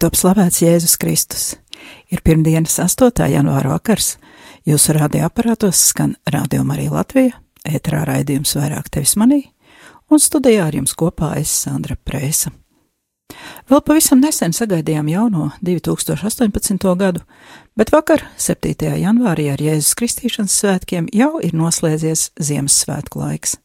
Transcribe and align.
top 0.00 0.16
slavēts 0.16 0.62
Jēzus 0.62 0.94
Kristus, 0.96 1.42
ir 2.08 2.22
pirmdienas 2.24 2.78
8. 2.80 3.26
janvāra 3.28 3.74
vakars. 3.74 4.14
Jūsu 4.64 4.94
radioaparātos 4.96 5.80
skan 5.90 6.14
Radio 6.32 6.62
Marija 6.64 6.94
Latvija, 6.94 7.34
ēterā 7.68 8.06
raidījums 8.08 8.54
vairāk 8.56 8.88
tevis 8.92 9.12
manī, 9.20 9.42
un 10.08 10.22
studijā 10.22 10.70
ar 10.70 10.78
jums 10.78 10.94
kopā 10.96 11.34
es 11.40 11.52
Sandra 11.52 11.98
Prēsa. 12.00 12.52
Vēl 13.68 13.82
pavisam 13.84 14.22
nesen 14.24 14.56
sagaidījām 14.56 15.10
jauno 15.12 15.50
2018. 15.64 16.88
gadu, 16.96 17.20
bet 17.76 17.92
vakar, 17.92 18.24
7. 18.40 18.72
janvārī 19.02 19.50
ar 19.52 19.60
Jēzus 19.60 19.92
Kristīšanas 20.00 20.56
svētkiem, 20.62 21.12
jau 21.12 21.34
ir 21.44 21.52
noslēdzies 21.52 22.30
Ziemassvētku 22.40 23.20
laiks. 23.20 23.58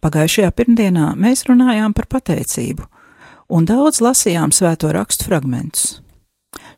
Pagājušajā 0.00 0.54
pirmdienā 0.54 1.10
mēs 1.18 1.44
runājām 1.50 1.94
par 1.96 2.06
pateicību, 2.14 2.86
un 3.50 3.66
daudz 3.66 4.00
lasījām 4.04 4.54
svēto 4.54 4.90
rakstu 4.94 5.26
fragmentus. 5.28 5.98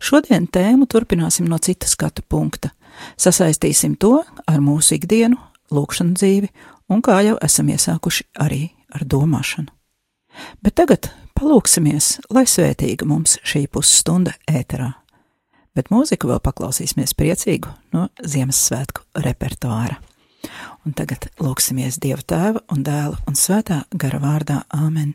Šodien 0.03 0.49
tēmu 0.51 0.89
turpināsim 0.91 1.47
no 1.49 1.59
cita 1.63 1.89
skatu 1.89 2.25
punkta. 2.29 2.73
Sasaistīsim 3.21 3.95
to 4.01 4.21
ar 4.49 4.61
mūsu 4.61 4.97
ikdienu, 4.99 5.39
lūkšanu 5.73 6.17
dzīvi, 6.19 6.51
un 6.93 7.03
kā 7.05 7.21
jau 7.25 7.37
esam 7.45 7.71
iesākuši 7.73 8.29
arī 8.43 8.65
ar 8.93 9.07
domāšanu. 9.09 9.71
Bet 10.65 10.77
tagad 10.81 11.11
palūksimies, 11.39 12.19
lai 12.33 12.45
svētīga 12.49 13.07
mums 13.09 13.39
šī 13.47 13.67
pusstunda 13.73 14.35
ēterā. 14.49 14.93
Bet 15.73 15.89
mūziku 15.93 16.29
vēl 16.29 16.41
paklausīsimies 16.45 17.15
priecīgu 17.17 17.71
no 17.97 18.09
Ziemassvētku 18.21 19.23
repertuāra. 19.25 19.97
Un 20.83 20.95
tagad 20.99 21.29
lūksimies 21.39 22.01
Dieva 22.03 22.25
tēva 22.27 22.63
un 22.75 22.83
dēla 22.83 23.21
un 23.31 23.37
svētā 23.39 23.85
gara 23.95 24.19
vārdā 24.23 24.63
Āmen. 24.75 25.15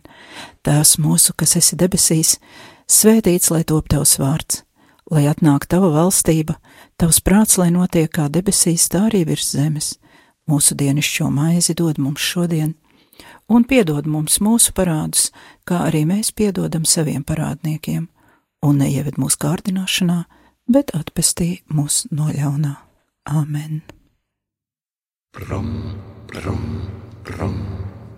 Tēvs 0.63 0.95
mūsu, 1.03 1.35
kas 1.35 1.57
esi 1.59 1.75
debesīs, 1.79 2.37
svētīts 2.87 3.51
lai 3.51 3.65
top 3.67 3.89
tavs 3.91 4.15
vārds, 4.21 4.61
lai 5.11 5.25
atnāk 5.27 5.67
tava 5.67 5.89
valstība, 5.91 6.55
tavs 6.95 7.19
prāts, 7.19 7.57
lai 7.59 7.67
notiek 7.75 8.07
kā 8.07 8.29
debesīs, 8.31 8.87
tā 8.93 9.09
arī 9.09 9.25
virs 9.27 9.51
zemes. 9.57 9.97
Mūsu 10.47 10.77
dienišķo 10.79 11.27
maizi 11.35 11.75
dod 11.75 11.99
mums 11.99 12.23
šodien, 12.23 12.77
un 13.51 13.67
piedod 13.67 14.07
mums 14.07 14.39
mūsu 14.39 14.71
parādus, 14.71 15.33
kā 15.67 15.83
arī 15.89 16.05
mēs 16.07 16.31
piedodam 16.31 16.87
saviem 16.87 17.27
parādniekiem, 17.27 18.07
un 18.63 18.79
neieved 18.79 19.19
mūsu 19.19 19.43
kārdināšanā, 19.43 20.23
bet 20.71 20.95
atpestī 20.95 21.57
mūs 21.67 22.05
no 22.15 22.31
ļaunā. 22.31 22.77
Āmen! 23.27 23.96
Brum, 25.45 25.93
brum, 26.25 26.89
brum, 27.23 27.55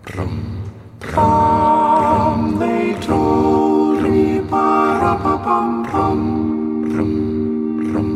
brum, 0.04 0.34
Bum, 1.14 2.58
they 2.58 2.94
told 2.94 4.02
me, 4.02 4.38
ba-ra-ba-bum, 4.40 5.82
bum, 5.82 6.18
brum, 6.88 7.12
brum, 7.92 8.10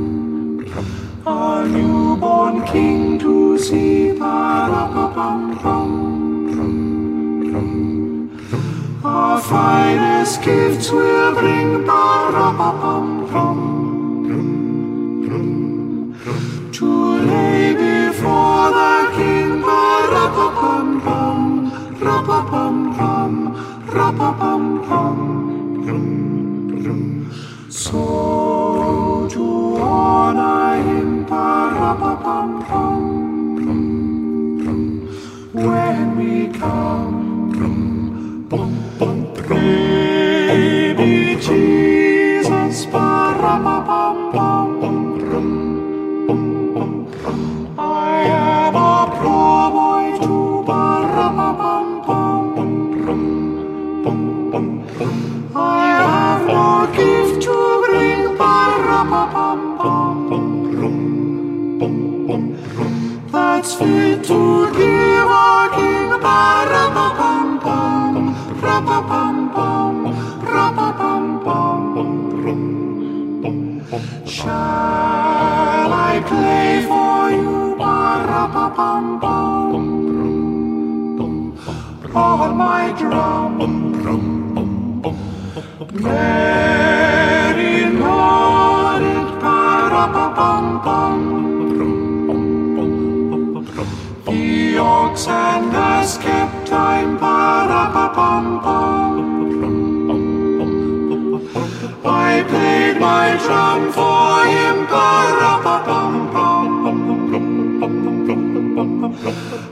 brum, 0.56 0.86
a 1.26 1.68
newborn 1.68 2.64
king 2.64 3.18
to 3.18 3.58
see, 3.58 4.12
ba-ra-ba-bum, 4.18 5.58
bum, 5.62 5.90
our 9.04 9.38
finest 9.42 10.42
gifts 10.42 10.90
will 10.90 11.34
bring, 11.34 11.84
ba-ra-ba-bum, 11.84 13.26
bum, 13.30 13.58
to 16.72 16.86
lay 17.26 17.74
before 17.74 18.70
the 18.70 18.93
So 27.70 29.28
to 29.30 30.53
on 82.14 82.56
my 82.56 82.92
drum? 82.96 83.58
Very 85.92 87.84
nodded. 87.92 89.24
The 94.26 94.78
ox 94.78 95.26
and 95.28 95.76
ass 95.76 96.18
kept 96.18 96.66
time. 96.66 97.18
I 102.06 102.44
played 102.48 103.00
my 103.00 103.36
drum 103.44 103.92
for 103.92 104.46
him. 104.46 104.74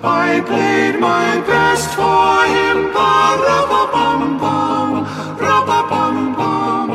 I 0.04 0.40
played 0.40 0.98
my 0.98 1.40
best 1.46 1.90
for 1.94 2.46
him. 2.54 2.92
Ba 2.92 3.38
ra 3.38 3.58
ba 3.70 3.82
bum 3.92 4.38
bum, 4.42 4.90
ra 5.38 5.58
ba 5.64 5.78
bum 5.90 6.34
bum, 6.34 6.88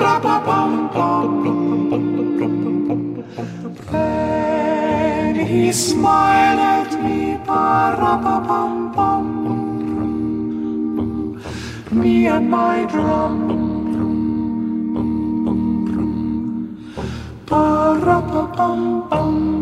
ra 0.00 0.18
ba 0.18 0.36
bum 0.46 0.88
bum. 0.94 1.30
Then 3.90 5.34
he 5.34 5.72
smiled 5.72 6.60
at 6.60 6.92
me. 7.04 7.36
Ba 7.46 7.96
ra 8.00 8.16
ba 8.24 8.36
bum 8.48 8.92
bum. 8.96 9.26
Me 11.92 12.26
and 12.28 12.48
my 12.50 12.86
drum. 12.86 13.36
Ba 17.44 17.64
ra 18.06 18.20
ba 18.22 18.42
bum 18.56 19.08
bum. 19.10 19.53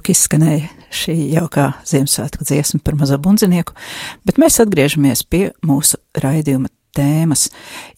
Lūk, 0.00 0.10
izskanēja 0.14 0.68
šī 0.90 1.14
jaukā 1.36 1.74
Ziemassvētku 1.84 2.44
dziesma 2.44 2.80
par 2.82 2.96
mazo 2.96 3.18
bundzinieku, 3.18 3.74
bet 4.24 4.38
mēs 4.38 4.60
atgriežamies 4.62 5.24
pie 5.28 5.52
mūsu 5.62 5.98
raidījuma 6.16 6.68
tēmas. 6.96 7.50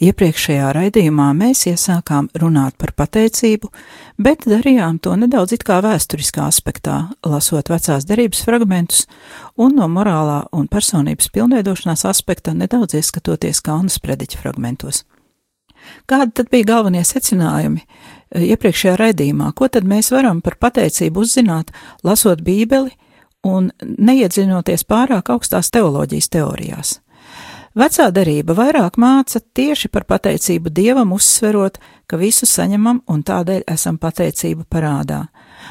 Iepriekšējā 0.03 0.73
raidījumā 0.75 1.31
mēs 1.33 1.67
iesākām 1.71 2.29
runāt 2.35 2.77
par 2.77 2.93
pateicību, 2.93 3.71
bet 4.19 4.45
darījām 4.45 4.99
to 5.01 5.15
nedaudz 5.17 5.55
it 5.55 5.65
kā 5.65 5.79
vēsturiskā 5.81 6.45
aspektā, 6.51 7.13
lasot 7.25 7.71
vecās 7.71 8.05
derības 8.05 8.43
fragmentus 8.45 9.07
un 9.57 9.79
no 9.79 9.89
morālā 9.89 10.49
un 10.53 10.69
personības 10.69 11.31
pilnveidošanās 11.33 12.05
aspekta 12.05 12.53
nedaudz 12.53 12.99
ieskatoties 12.99 13.63
Kalnas 13.63 14.01
prediķa 14.03 14.43
fragmentos. 14.43 15.05
Kādi 16.07 16.35
tad 16.37 16.51
bija 16.53 16.75
galvenie 16.77 17.03
secinājumi 17.07 17.87
iepriekšējā 18.35 18.97
raidījumā? 18.99 19.53
Ko 19.57 19.69
tad 19.69 19.87
mēs 19.89 20.13
varam 20.15 20.41
par 20.45 20.59
pateicību 20.61 21.25
uzzināt, 21.25 21.73
lasot 22.05 22.43
Bībeli 22.45 22.93
un 23.47 23.71
neiedzinoties 23.83 24.85
pārāk 24.89 25.33
augstās 25.35 25.73
teoloģijas 25.75 26.31
teorijās? 26.33 26.99
Vecā 27.73 28.11
derība 28.13 28.53
vairāk 28.53 28.99
māca 29.01 29.41
tieši 29.41 29.89
par 29.89 30.05
pateicību 30.05 30.69
Dievam, 30.69 31.15
uzsverot, 31.17 31.79
ka 32.07 32.19
visu 32.21 32.45
saņemam 32.45 33.01
un 33.09 33.23
tādēļ 33.25 33.65
esam 33.73 33.97
pateicību 33.97 34.67
parādā. 34.69 35.23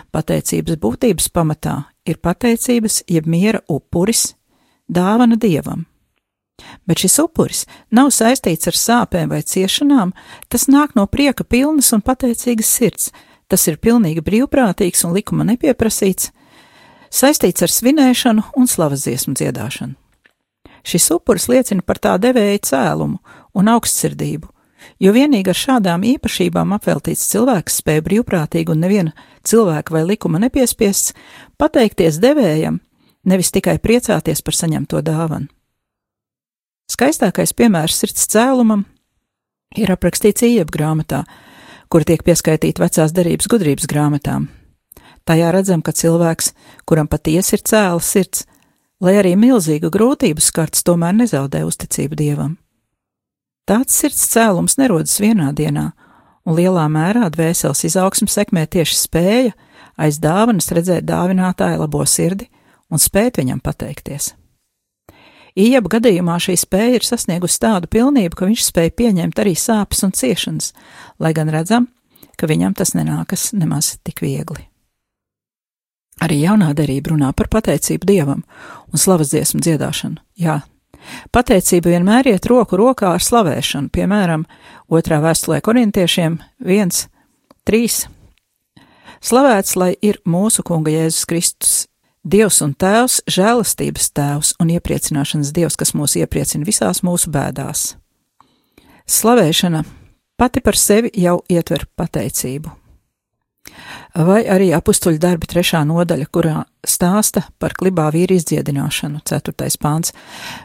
Pateicības 0.10 0.80
būtības 0.82 1.30
pamatā 1.30 1.76
ir 2.10 2.18
pateicības 2.18 3.04
jeb 3.06 3.30
miera 3.30 3.62
upuris, 3.70 4.32
dāvana 4.90 5.38
Dievam. 5.38 5.86
Bet 6.86 7.02
šis 7.02 7.18
upuris 7.24 7.66
nav 7.94 8.12
saistīts 8.14 8.70
ar 8.70 8.78
sāpēm 8.78 9.32
vai 9.32 9.42
ciešanām, 9.46 10.14
tas 10.50 10.68
nāk 10.70 10.96
no 10.98 11.08
prieka 11.08 11.44
pilnas 11.44 11.92
un 11.96 12.04
pateicīgas 12.06 12.70
sirds, 12.70 13.10
tas 13.48 13.68
ir 13.68 13.82
pilnīgi 13.82 14.24
brīvprātīgs 14.26 15.06
un 15.08 15.16
likuma 15.18 15.46
nepieprasīts, 15.48 16.32
saistīts 17.12 17.66
ar 17.66 17.72
svinēšanu 17.72 18.54
un 18.58 18.70
slavas 18.72 19.06
dziesmu 19.06 19.36
dziedāšanu. 19.38 19.98
Šis 20.84 21.12
upuris 21.14 21.46
liecina 21.52 21.86
par 21.86 22.00
tā 22.02 22.16
devēja 22.18 22.64
cēlumu 22.72 23.20
un 23.54 23.70
augstsirdību, 23.70 24.48
jo 25.04 25.14
vienīgi 25.14 25.54
ar 25.54 25.60
šādām 25.60 26.06
īpašībām 26.16 26.74
apveltīts 26.78 27.28
cilvēks 27.30 27.82
spēja 27.84 28.06
brīvprātīgi 28.08 28.74
un 28.74 28.82
neviena 28.82 29.14
cilvēka 29.46 29.94
vai 29.94 30.06
likuma 30.10 30.42
nepiespiests 30.42 31.14
pateikties 31.62 32.18
devējam, 32.24 32.82
nevis 33.30 33.54
tikai 33.54 33.78
priecāties 33.78 34.42
par 34.42 34.58
saņemto 34.58 35.04
dāvanu. 35.06 35.52
Skaistākais 36.92 37.54
piemērs 37.56 38.02
sirds 38.02 38.26
cēlumam 38.32 38.84
ir 39.80 39.92
aprakstīts 39.94 40.44
Iepa 40.44 40.74
grāmatā, 40.76 41.22
kur 41.92 42.04
tiek 42.08 42.24
pieskaitīta 42.26 42.84
vecās 42.84 43.14
derības 43.16 43.48
gudrības 43.52 43.88
grāmatām. 43.88 44.50
Tajā 45.28 45.52
redzam, 45.54 45.84
ka 45.86 45.94
cilvēks, 45.96 46.52
kuram 46.90 47.08
patiesi 47.08 47.56
ir 47.56 47.64
cēla 47.70 48.02
sirds, 48.04 48.44
lai 49.02 49.16
arī 49.22 49.36
milzīga 49.40 49.92
grūtību 49.94 50.44
skarts, 50.44 50.84
tomēr 50.84 51.16
nezaudē 51.22 51.64
uzticību 51.68 52.18
dievam. 52.18 52.58
Tāds 53.70 53.96
sirds 53.96 54.26
cēlums 54.34 54.76
nerodas 54.82 55.16
vienā 55.22 55.52
dienā, 55.56 55.92
un 56.44 56.58
lielā 56.58 56.88
mērā 56.92 57.30
dvēseles 57.32 57.86
izaugsmu 57.88 58.28
sekmē 58.32 58.66
tieši 58.68 58.98
spēja 58.98 59.56
aiz 60.02 60.20
dāvanas 60.20 60.72
redzēt 60.74 61.06
dāvinātāja 61.08 61.80
labo 61.80 62.04
sirdi 62.10 62.50
un 62.92 63.00
spēt 63.00 63.40
viņam 63.40 63.62
pateikties. 63.64 64.34
Iebu 65.60 65.92
gadījumā 65.92 66.38
šī 66.40 66.56
spēja 66.60 67.00
ir 67.00 67.06
sasniegusi 67.06 67.60
tādu 67.60 67.90
pilnību, 67.92 68.38
ka 68.38 68.48
viņš 68.48 68.66
spēja 68.70 68.94
pieņemt 68.96 69.42
arī 69.44 69.56
sāpes 69.60 70.04
un 70.08 70.14
ciešanas, 70.16 70.72
lai 71.20 71.34
gan 71.36 71.52
redzam, 71.52 71.90
ka 72.40 72.48
viņam 72.48 72.76
tas 72.78 72.96
nenākas 72.96 73.52
nemaz 73.54 73.98
tik 74.06 74.24
viegli. 74.24 74.68
Arī 76.22 76.44
jaunā 76.44 76.70
derība 76.78 77.12
runā 77.12 77.32
par 77.34 77.50
pateicību 77.52 78.08
Dievam 78.08 78.44
un 78.94 79.02
slavas 79.02 79.34
dziesmu 79.34 79.60
dziedāšanu. 79.66 80.22
Jā, 80.40 80.62
pateicība 81.34 81.96
vienmēr 81.96 82.30
iet 82.32 82.46
roku 82.48 82.78
rokā 82.80 83.16
ar 83.18 83.26
slavēšanu, 83.26 83.90
piemēram, 83.92 84.46
otrā 84.88 85.20
vēstulē 85.24 85.60
korintiešiem 85.66 86.38
1, 86.62 87.06
3. 87.68 88.04
Slavēts, 89.22 89.76
lai 89.78 89.96
ir 90.02 90.22
mūsu 90.26 90.64
Kunga 90.66 90.94
Jēzus 90.94 91.28
Kristus, 91.30 91.74
Dievs 92.22 92.60
un 92.62 92.76
Tēvs, 92.78 93.22
žēlastības 93.26 94.12
Tēvs 94.14 94.54
un 94.62 94.74
iepriecināšanas 94.76 95.54
Dievs, 95.56 95.80
kas 95.80 95.96
mūs 95.98 96.18
iepriecina 96.22 96.68
visās 96.68 97.02
mūsu 97.06 97.32
bēdās. 97.34 97.96
Slavēšana 99.10 99.82
pati 100.38 100.62
par 100.62 100.78
sevi 100.78 101.10
jau 101.18 101.40
ietver 101.50 101.88
pateicību 101.98 102.82
vai 104.16 104.42
arī 104.50 104.72
apstuļu 104.76 105.20
darbi 105.22 105.48
trešā 105.50 105.84
nodaļa, 105.88 106.28
kurā 106.34 106.56
stāsta 106.88 107.46
par 107.62 107.76
klibā 107.78 108.10
vīri 108.14 108.40
izdziedināšanu, 108.40 109.22
ceturtais 109.28 109.78
pāns, 109.80 110.16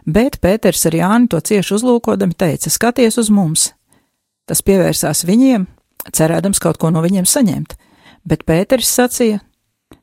bet 0.07 0.41
Pēters 0.43 0.87
ar 0.89 0.97
Jāni 0.99 1.31
to 1.31 1.41
cieši 1.41 1.77
uzlūkodami 1.79 2.37
teica: 2.39 2.71
Skaties 2.71 3.19
uz 3.23 3.31
mums! 3.31 3.71
Tas 4.47 4.63
pievērsās 4.63 5.25
viņiem, 5.27 5.67
cerēdams 6.15 6.63
kaut 6.63 6.79
ko 6.79 6.91
no 6.95 7.03
viņiem 7.05 7.27
saņemt, 7.27 7.77
bet 8.27 8.47
Pēters 8.47 8.91
sacīja: 8.91 9.41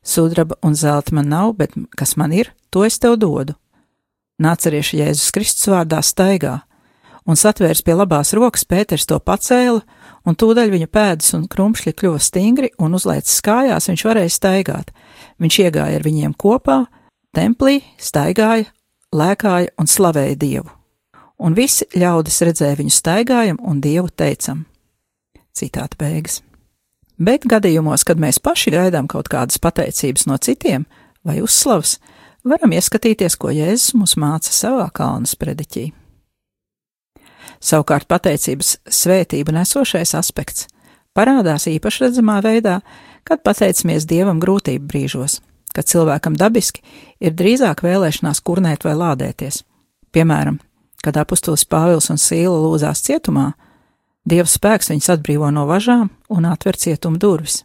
Sudraba 0.04 0.56
un 0.64 0.76
zelta 0.76 1.16
man 1.16 1.30
nav, 1.32 1.56
bet 1.60 1.76
kas 1.98 2.16
man 2.20 2.34
ir, 2.36 2.52
to 2.70 2.84
es 2.88 3.00
tev 3.00 3.18
dodu. 3.20 3.56
Nācerieši 4.42 5.00
Jēzus 5.04 5.32
Kristus 5.36 5.70
vārdā 5.72 6.02
staigā, 6.04 6.62
un 7.30 7.40
satvērs 7.40 7.84
pie 7.86 7.96
labās 7.96 8.34
rokas, 8.36 8.66
Pēters 8.68 9.08
to 9.08 9.20
pacēla 9.20 9.84
un 10.28 10.38
tūdaļ 10.40 10.72
viņa 10.74 10.90
pēdas 10.92 11.34
un 11.38 11.48
krumšļi 11.52 11.94
kļuva 12.00 12.22
stingri, 12.24 12.72
un 12.80 12.96
uzlaicis 12.98 13.42
kājās 13.46 13.90
viņš 13.92 14.06
varēja 14.08 14.36
staigāt. 14.38 14.94
Viņš 15.44 15.60
iegāja 15.66 16.00
ar 16.00 16.06
viņiem 16.06 16.36
kopā, 16.40 16.84
templī, 17.36 17.82
staigāja, 18.00 18.70
lēkāja 19.14 19.74
un 19.80 19.90
slavēja 19.90 20.40
Dievu. 20.40 20.72
Un 21.44 21.58
visi 21.58 21.88
ļaudis 21.98 22.42
redzēja 22.48 22.80
viņu 22.80 22.94
staigājam 22.94 23.60
un 23.60 23.84
Dievu 23.84 24.12
teicam. 24.16 24.66
Citāta 25.54 26.00
beigas. 26.00 26.42
Bet 27.24 27.46
gadījumos, 27.48 28.04
kad 28.04 28.20
mēs 28.20 28.42
paši 28.44 28.74
gaidām 28.74 29.08
kaut 29.08 29.30
kādas 29.32 29.62
pateicības 29.62 30.26
no 30.28 30.36
citiem 30.42 30.84
vai 31.24 31.38
uzslavas, 31.44 32.00
varam 32.44 32.74
ieskatīties, 32.76 33.38
ko 33.40 33.54
Jēzus 33.54 33.94
mums 33.96 34.18
māca 34.20 34.52
savā 34.52 34.90
kalna 34.92 35.30
sprediķī. 35.30 35.92
Savukārt 37.64 38.10
pateicības 38.12 38.76
svētību 38.92 39.56
nesošais 39.56 40.12
aspekts 40.20 40.68
parādās 41.16 41.70
īpaši 41.72 42.08
redzamā 42.08 42.42
veidā, 42.44 42.82
kad 43.24 43.44
pateicamies 43.46 44.08
Dievam 44.10 44.42
grūtību 44.44 44.90
brīžos, 44.90 45.40
kad 45.72 45.88
cilvēkam 45.88 46.36
dabiski 46.36 46.84
ir 47.24 47.38
drīzāk 47.40 47.86
vēlēšanās 47.86 48.44
kurnēt 48.44 48.84
vai 48.84 48.98
lādēties. 49.00 49.62
Piemēram, 50.12 50.60
kad 51.06 51.18
apustulis 51.22 51.64
Pāvils 51.70 52.10
un 52.12 52.20
Sīla 52.20 52.58
lūzās 52.66 53.06
cietumā, 53.06 53.54
Dieva 54.24 54.48
spēks 54.48 54.92
viņus 54.92 55.10
atbrīvo 55.18 55.50
no 55.52 55.66
važām 55.68 56.10
un 56.32 56.48
atver 56.48 56.80
cietuma 56.80 57.20
durvis. 57.20 57.64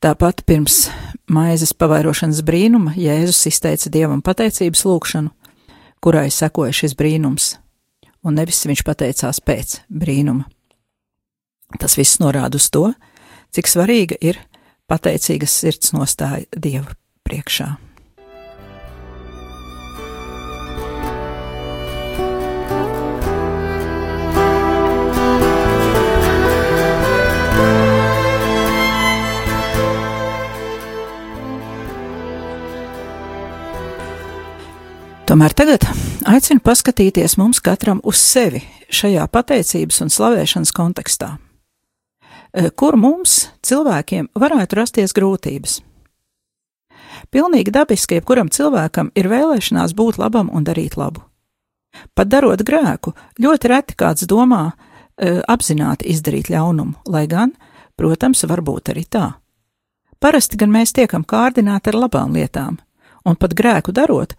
Tāpat 0.00 0.46
pirms 0.48 0.86
maizes 1.28 1.74
pavairošanas 1.76 2.40
brīnuma 2.44 2.94
Jēzus 2.96 3.42
izteica 3.50 3.92
Dievam 3.92 4.22
pateicības 4.24 4.86
lūgšanu, 4.88 5.34
kurai 6.00 6.30
sekoja 6.32 6.72
šis 6.72 6.96
brīnums 6.96 7.58
un 8.24 8.36
nevis 8.36 8.64
viņš 8.68 8.84
pateicās 8.86 9.40
pēc 9.44 9.76
brīnuma. 9.88 10.46
Tas 11.80 11.96
viss 11.98 12.20
norāda 12.22 12.58
uz 12.58 12.68
to, 12.72 12.90
cik 13.54 13.70
svarīga 13.70 14.18
ir 14.20 14.40
pateicīgas 14.90 15.60
sirds 15.62 15.94
nostāja 15.96 16.48
Dieva 16.56 16.96
priekšā. 17.26 17.76
Tomēr 35.30 35.52
tagad 35.54 35.84
aicinu 36.26 36.58
paskatīties 36.58 37.36
mums 37.38 37.60
katram 37.62 38.00
uz 38.02 38.18
sevi 38.18 38.64
šajā 38.90 39.28
pateicības 39.30 40.00
un 40.02 40.08
slavēšanas 40.10 40.72
kontekstā. 40.74 41.28
E, 42.50 42.72
kur 42.74 42.98
mums, 42.98 43.44
cilvēkiem, 43.62 44.32
varētu 44.34 44.80
rasties 44.80 45.14
grūtības? 45.14 45.76
Pilnīgi 47.30 47.70
dabiski, 47.70 48.18
jebkuram 48.18 48.50
cilvēkam 48.50 49.12
ir 49.14 49.30
vēlēšanās 49.30 49.94
būt 49.94 50.18
labam 50.18 50.50
un 50.50 50.66
darīt 50.66 50.98
labu. 50.98 51.22
Pat 52.10 52.26
darot 52.26 52.66
grēku, 52.66 53.14
ļoti 53.38 53.70
reti 53.70 53.98
kāds 54.02 54.26
domā 54.26 54.64
e, 54.66 55.38
apzināti 55.46 56.10
izdarīt 56.10 56.50
ļaunumu, 56.50 57.06
lai 57.06 57.28
gan, 57.30 57.54
protams, 57.94 58.42
var 58.50 58.66
būt 58.66 58.96
arī 58.96 59.06
tā. 59.06 59.28
Parasti 60.18 60.58
gan 60.58 60.74
mēs 60.74 60.90
tiekam 60.90 61.22
kārdināti 61.22 61.94
ar 61.94 62.02
labām 62.08 62.34
lietām, 62.34 62.82
un 63.22 63.38
pat 63.38 63.54
grēku 63.54 63.94
darot, 63.94 64.34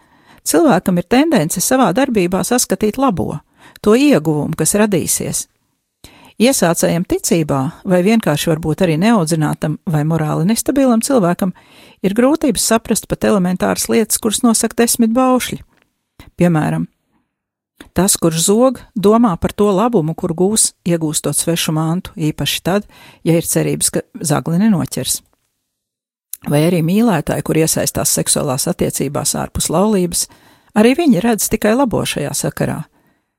Cilvēkam 0.48 0.98
ir 0.98 1.08
tendence 1.10 1.62
savā 1.62 1.92
darbībā 1.94 2.42
saskatīt 2.46 2.98
labo, 3.02 3.40
to 3.82 3.94
ieguvumu, 3.96 4.58
kas 4.58 4.74
radīsies. 4.80 5.46
Iesācējam 6.42 7.04
ticībā, 7.06 7.60
vai 7.86 8.00
vienkārši 8.02 8.50
varbūt 8.50 8.82
arī 8.82 8.96
neaudzinātam 8.98 9.78
vai 9.86 10.02
morāli 10.08 10.48
nestabilam 10.50 11.04
cilvēkam, 11.06 11.54
ir 12.02 12.18
grūtības 12.18 12.66
saprast 12.72 13.06
pat 13.12 13.28
elementāras 13.30 13.86
lietas, 13.92 14.18
kuras 14.18 14.42
nosaka 14.42 14.82
desmit 14.82 15.14
baušļi. 15.14 15.62
Piemēram, 16.42 16.88
tas, 17.94 18.18
kurš 18.18 18.48
zog, 18.48 18.82
domā 18.98 19.36
par 19.38 19.54
to 19.54 19.70
labumu, 19.70 20.18
kur 20.18 20.34
gūs, 20.34 20.72
iegūstot 20.90 21.38
svešu 21.38 21.76
mantu, 21.78 22.16
īpaši 22.18 22.64
tad, 22.66 22.90
ja 23.22 23.38
ir 23.38 23.46
cerības, 23.46 23.94
ka 23.94 24.08
zagli 24.26 24.58
nenoķers 24.64 25.22
vai 26.50 26.64
arī 26.68 26.82
mīlētāji, 26.86 27.44
kur 27.46 27.60
iesaistās 27.62 28.14
seksuālās 28.18 28.68
attiecībās 28.72 29.36
ārpus 29.38 29.70
laulības, 29.74 30.26
arī 30.78 30.96
viņi 30.98 31.22
redz 31.24 31.50
tikai 31.52 31.76
labo 31.78 32.02
šajā 32.06 32.32
sakarā. 32.38 32.82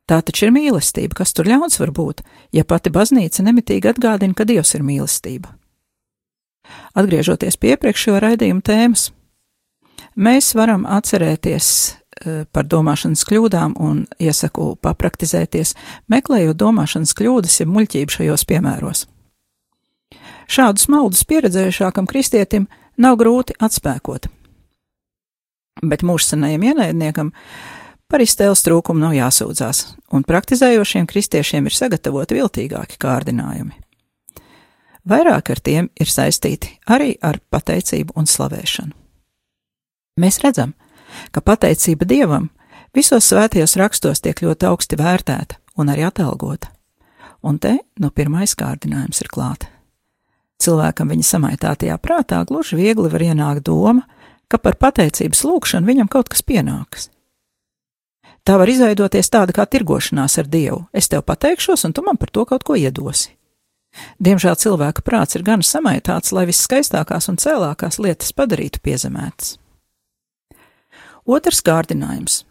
Tā 0.07 0.19
taču 0.27 0.49
ir 0.49 0.55
mīlestība, 0.55 1.17
kas 1.23 1.33
tur 1.35 1.49
ļauns 1.49 1.79
var 1.81 1.93
būt, 1.95 2.23
ja 2.55 2.67
pati 2.67 2.91
baznīca 2.93 3.45
nemitīgi 3.47 3.93
atgādina, 3.93 4.35
ka 4.35 4.47
Dievs 4.47 4.75
ir 4.75 4.85
mīlestība. 4.87 5.55
Atgriežoties 6.99 7.59
pie 7.59 7.75
iepriekšējo 7.75 8.21
raidījuma 8.23 8.65
tēmas, 8.67 9.11
mēs 10.15 10.53
varam 10.59 10.85
atcerēties 10.87 11.69
eh, 11.87 12.45
par 12.51 12.67
domāšanas 12.67 13.25
kļūdām 13.29 13.79
un 13.83 14.05
iesaku 14.21 14.75
papraktizēties, 14.83 15.75
meklējot 16.13 16.59
domāšanas 16.61 17.15
kļūdas, 17.19 17.61
ja 17.63 17.71
muļķību 17.71 18.19
šajos 18.19 18.47
piemēros. 18.51 19.07
Šādus 20.53 20.89
maldus 20.93 21.25
pieredzējušākam 21.31 22.09
kristietim 22.11 22.67
nav 23.03 23.19
grūti 23.21 23.57
atspēkot. 23.59 24.29
Bet 25.83 26.05
mūžsanajam 26.07 26.67
ienaidniekam 26.71 27.33
par 28.13 28.23
iztēles 28.23 28.63
trūkumu 28.67 29.01
nav 29.03 29.15
jāsūdzās, 29.17 29.85
un 30.13 30.27
praktizējošiem 30.29 31.09
kristiešiem 31.11 31.67
ir 31.67 31.77
sagatavoti 31.77 32.37
viltīgāki 32.39 33.01
kārdinājumi. 33.01 33.79
Vairāk 35.09 35.51
ar 35.51 35.61
tiem 35.65 35.89
ir 35.99 36.11
saistīti 36.11 36.77
arī 36.87 37.17
ar 37.25 37.41
pateicību 37.51 38.15
un 38.21 38.29
slavēšanu. 38.31 38.93
Mēs 40.23 40.39
redzam, 40.45 40.77
ka 41.33 41.41
pateicība 41.41 42.07
Dievam 42.07 42.51
visos 42.95 43.27
svētajos 43.33 43.75
rakstos 43.81 44.23
tiek 44.23 44.45
ļoti 44.45 44.69
augsti 44.69 45.01
vērtēta 45.01 45.59
un 45.81 45.91
arī 45.91 46.05
atalgota, 46.07 46.69
un 47.43 47.59
te 47.59 47.79
nu 47.99 48.13
pirmais 48.15 48.55
kārdinājums 48.55 49.25
ir 49.25 49.33
klāta. 49.33 49.73
Cilvēkam 50.63 51.11
viņa 51.11 51.27
samaitātajā 51.27 51.97
prātā 51.99 52.43
gluži 52.47 52.79
viegli 52.79 53.11
var 53.11 53.25
ienākt 53.25 53.65
doma, 53.67 54.05
ka 54.47 54.61
par 54.63 54.77
pateicības 54.79 55.43
lūgšanu 55.49 55.89
viņam 55.89 56.11
kaut 56.13 56.31
kas 56.31 56.45
pienāks. 56.47 57.09
Tā 58.47 58.57
var 58.59 58.71
izveidoties 58.71 59.31
tāda 59.31 59.55
kā 59.55 59.67
tirgošanās 59.71 60.39
ar 60.39 60.49
Dievu. 60.51 60.81
Es 60.95 61.09
tev 61.11 61.23
pateikšos, 61.27 61.85
un 61.87 61.95
tu 61.95 62.03
man 62.03 62.19
par 62.19 62.31
to 62.31 62.45
kaut 62.47 62.67
ko 62.67 62.79
iedosi. 62.79 63.31
Diemžēl 64.23 64.57
cilvēka 64.59 65.05
prāts 65.05 65.37
ir 65.37 65.45
gan 65.47 65.63
samaitāts, 65.67 66.33
lai 66.33 66.47
viskaistākās 66.49 67.29
un 67.31 67.39
cēlākās 67.39 68.01
lietas 68.03 68.33
padarītu 68.35 68.81
piezemētas. 68.83 69.57
Otrs 71.29 71.63
kārdinājums 71.63 72.43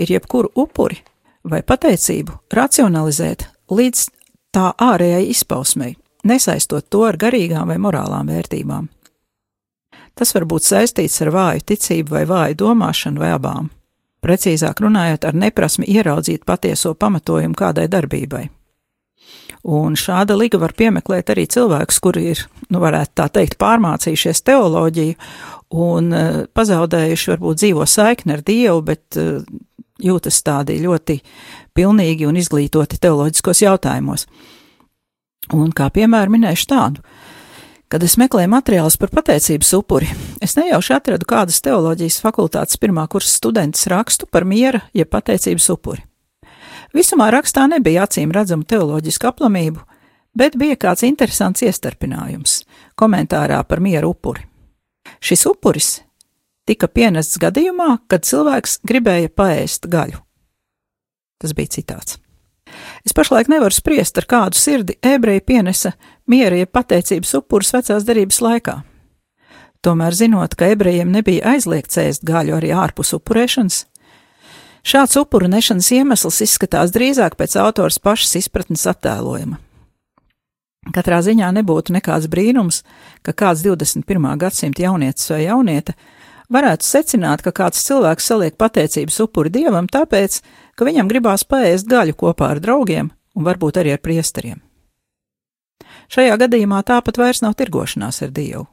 ir 0.00 0.12
jebkuru 0.14 0.52
upuri 0.56 1.02
vai 1.44 1.60
pateicību 1.62 2.38
racionalizēt 2.54 3.48
līdz 3.68 4.06
tā 4.56 4.70
ārējai 4.72 5.26
izpausmei, 5.34 5.96
nesaistot 6.26 6.88
to 6.90 7.04
ar 7.08 7.18
garīgām 7.20 7.70
vai 7.72 7.78
morālām 7.82 8.30
vērtībām. 8.32 8.90
Tas 10.16 10.32
var 10.32 10.46
būt 10.48 10.64
saistīts 10.64 11.20
ar 11.24 11.32
vāju 11.34 11.64
ticību 11.72 12.14
vai 12.14 12.24
vāju 12.28 12.60
domāšanu 12.62 13.20
vai 13.20 13.34
abām. 13.36 13.70
Precīzāk 14.24 14.80
runājot, 14.82 15.26
ar 15.28 15.36
neprasmi 15.36 15.86
ieraudzīt 15.92 16.46
patieso 16.48 16.94
pamatojumu 16.96 17.54
kādai 17.54 17.84
darbībai. 17.92 18.46
Un 19.66 19.96
šāda 19.98 20.36
liga 20.38 20.60
var 20.62 20.72
piemeklēt 20.78 21.30
arī 21.34 21.44
cilvēkus, 21.50 21.98
kuri 22.02 22.24
ir, 22.32 22.42
nu, 22.70 22.80
varētu 22.82 23.12
tā 23.18 23.26
teikt, 23.34 23.58
pārmācījušies 23.58 24.44
teoloģiju 24.46 25.16
un 25.82 26.12
uh, 26.14 26.42
pazaudējuši 26.54 27.32
varbūt 27.32 27.62
dzīvo 27.62 27.86
saikni 27.90 28.36
ar 28.36 28.44
Dievu, 28.46 28.84
bet 28.86 29.18
uh, 29.18 29.40
jūtas 30.02 30.38
tādi 30.46 30.78
ļoti 30.84 31.18
pilnīgi 31.76 32.28
un 32.28 32.38
izglītoti 32.38 33.00
teoloģiskos 33.02 33.64
jautājumos. 33.66 34.26
Un 35.54 35.70
kā 35.70 35.86
piemēru 35.94 36.34
minēšu 36.34 36.66
tādu. 36.72 37.02
Kad 37.86 38.02
es 38.02 38.16
meklēju 38.18 38.50
materiālus 38.50 38.96
par 38.98 39.12
pateicības 39.14 39.68
upuri, 39.78 40.08
es 40.42 40.56
nejauši 40.58 40.96
atradu 40.96 41.28
kādas 41.30 41.60
teoloģijas 41.62 42.18
fakultātes 42.24 42.80
pirmā 42.82 43.04
kursa 43.06 43.30
studentes 43.30 43.86
rakstu 43.86 44.26
par 44.26 44.42
miera, 44.42 44.80
jeb 44.90 45.12
pateicības 45.12 45.68
upuri. 45.70 46.02
Visumā 46.96 47.28
rakstā 47.30 47.68
nebija 47.70 48.08
acīm 48.08 48.34
redzama 48.34 48.66
teoloģiska 48.66 49.30
aplamība, 49.30 49.84
bet 50.34 50.58
bija 50.58 50.74
kāds 50.82 51.06
interesants 51.06 51.62
iestarpinājums 51.62 52.64
komentārā 52.98 53.62
par 53.68 53.82
miera 53.84 54.10
upuri. 54.10 54.42
Šis 55.22 55.46
upuris 55.46 55.90
tika 56.66 56.90
pienests 56.90 57.38
gadījumā, 57.38 58.00
kad 58.10 58.26
cilvēks 58.26 58.80
gribēja 58.82 59.30
paēst 59.30 59.86
gaļu. 59.92 60.18
Tas 61.38 61.54
bija 61.54 61.76
citāts. 61.78 62.18
Es 63.06 63.14
pašlaik 63.14 63.46
nevaru 63.48 63.74
spriest, 63.74 64.18
ar 64.18 64.26
kādu 64.26 64.58
sirdi 64.58 64.96
ebreji 65.02 65.44
pienesa 65.46 65.92
miera 66.26 66.58
jeb 66.58 66.72
pateicības 66.74 67.36
upurus 67.38 67.70
vecās 67.74 68.06
derības 68.06 68.40
laikā. 68.42 68.80
Tomēr, 69.86 70.16
zinot, 70.18 70.56
ka 70.58 70.72
ebrejiem 70.74 71.12
nebija 71.14 71.52
aizliegts 71.52 72.00
ēst 72.02 72.24
gaļu 72.26 72.56
arī 72.56 72.72
ārpus 72.74 73.14
upurēšanas, 73.14 73.84
šāds 74.82 75.20
upuru 75.20 75.46
nešanas 75.52 75.92
iemesls 75.94 76.40
izskatās 76.42 76.90
drīzāk 76.96 77.38
pēc 77.38 77.54
autors 77.62 78.00
pašas 78.02 78.40
izpratnes 78.42 78.82
attēlojuma. 78.90 79.60
Katrā 80.94 81.20
ziņā 81.22 81.48
nebūtu 81.54 81.94
nekāds 81.94 82.26
brīnums, 82.30 82.82
ka 83.26 83.34
kāds 83.34 83.62
21. 83.66 84.26
gadsimta 84.38 84.82
jaunietis 84.82 85.30
vai 85.30 85.44
jauniete 85.44 85.94
varētu 86.52 86.86
secināt, 86.86 87.42
ka 87.42 87.52
kāds 87.54 87.82
cilvēks 87.86 88.28
saliek 88.30 88.56
pateicības 88.58 89.18
upuri 89.24 89.52
dievam 89.52 89.88
tāpēc, 89.90 90.40
ka 90.76 90.86
viņam 90.88 91.10
gribās 91.10 91.44
paēst 91.48 91.88
gaļu 91.90 92.16
kopā 92.18 92.54
ar 92.54 92.62
draugiem 92.62 93.10
un 93.36 93.46
varbūt 93.46 93.82
arī 93.82 93.96
ar 93.96 94.02
priesteriem. 94.02 94.62
Šajā 96.12 96.36
gadījumā 96.38 96.82
tāpat 96.86 97.18
vairs 97.18 97.42
nav 97.42 97.56
tirgošanās 97.58 98.22
ar 98.22 98.32
Dievu. 98.34 98.66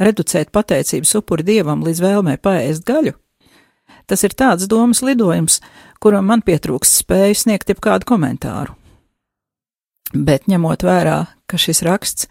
Reducēt 0.00 0.48
pateicības 0.54 1.12
upuri 1.20 1.44
Dievam 1.44 1.84
līdz 1.84 2.00
vēlmei 2.00 2.38
paēst 2.40 2.86
gaļu, 2.88 3.12
tas 4.08 4.24
ir 4.24 4.32
tāds 4.32 4.68
domas 4.70 5.02
lidojums, 5.04 5.60
kuram 6.00 6.30
man 6.32 6.40
pietrūkst 6.46 7.02
spēju 7.02 7.42
sniegt 7.42 7.68
jebkādu 7.68 8.08
komentāru. 8.08 8.76
Bet 10.10 10.48
ņemot 10.50 10.82
vērā, 10.82 11.18
ka 11.46 11.60
šis 11.60 11.84
raksts 11.86 12.26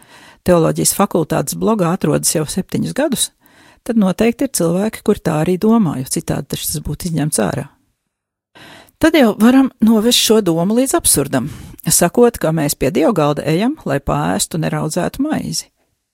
teoloģijas 0.47 0.95
fakultātes 0.97 1.55
blogā 1.59 1.93
atrodas 1.93 2.33
jau 2.33 2.43
septiņus 2.49 2.95
gadus, 2.97 3.29
tad 3.83 3.99
noteikti 3.99 4.47
ir 4.47 4.55
cilvēki, 4.59 5.03
kur 5.05 5.19
tā 5.19 5.41
arī 5.43 5.57
domā, 5.61 5.97
jo 5.99 6.09
citādi 6.09 6.55
tas 6.55 6.79
būtu 6.85 7.09
izņemts 7.09 7.41
ārā. 7.43 7.67
Tad 8.99 9.15
jau 9.15 9.31
varam 9.39 9.69
novest 9.79 10.19
šo 10.19 10.41
domu 10.43 10.75
līdz 10.75 10.97
absurdam, 10.97 11.47
sakot, 11.87 12.35
ka 12.35 12.51
mēs 12.51 12.75
pie 12.75 12.91
diogalda 12.91 13.45
ejam, 13.47 13.77
lai 13.87 14.01
pāēstu 14.03 14.59
neraudzētu 14.59 15.23
maizi. 15.23 15.69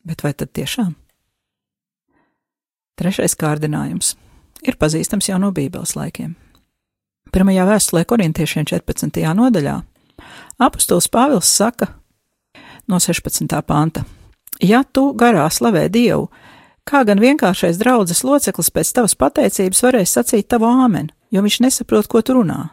Bet 0.06 0.22
vai 0.22 0.36
tad 0.38 0.52
tiešām? 0.54 0.94
Trešais 2.96 3.34
kārdinājums 3.36 4.14
ir 4.64 4.78
pazīstams 4.78 5.32
jau 5.32 5.40
no 5.42 5.50
Bībeles 5.52 5.96
laikiem. 5.98 6.36
Pirmajā 7.34 7.66
vēstulē 7.68 8.06
korintiešiem 8.06 8.68
14. 8.70 9.18
nodaļā 9.36 9.80
apustulis 10.62 11.10
Pāvils 11.12 11.50
saka 11.50 11.90
no 12.88 13.02
16. 13.02 13.50
panta: 13.66 14.06
Ja 14.62 14.84
tu 14.84 15.10
garā 15.18 15.50
slavē 15.50 15.90
Dievu, 15.90 16.30
kā 16.86 17.04
gan 17.08 17.22
vienkāršais 17.22 17.80
draudzes 17.82 18.24
loceklis 18.24 18.72
pēc 18.74 18.94
tavas 18.96 19.18
pateicības 19.20 19.84
varēs 19.86 20.16
sacīt 20.18 20.48
tavu 20.52 20.70
āmeni, 20.70 21.14
jo 21.34 21.44
viņš 21.46 21.60
nesaprot, 21.66 22.08
ko 22.08 22.22
tu 22.22 22.38
runā? 22.38 22.70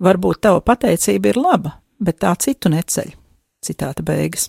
Varbūt 0.00 0.40
tava 0.42 0.62
pateicība 0.64 1.30
ir 1.30 1.40
laba, 1.40 1.76
bet 2.00 2.20
tā 2.24 2.32
citu 2.40 2.72
neceļ. 2.72 3.12
Citāta 3.60 4.02
beigas. 4.02 4.48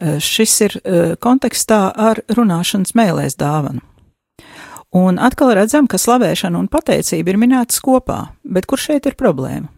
Šis 0.00 0.54
ir 0.64 0.78
kontekstā 1.22 1.80
ar 1.92 2.22
runāšanas 2.32 2.96
mēlēs 2.98 3.36
dāvanu. 3.38 3.84
Un 4.94 5.18
atkal 5.18 5.52
redzam, 5.58 5.88
ka 5.90 5.98
slavēšana 5.98 6.58
un 6.58 6.70
pateicība 6.70 7.32
ir 7.32 7.38
minētas 7.42 7.80
kopā, 7.82 8.28
bet 8.42 8.66
kur 8.70 8.78
šeit 8.78 9.06
ir 9.10 9.18
problēma? 9.18 9.68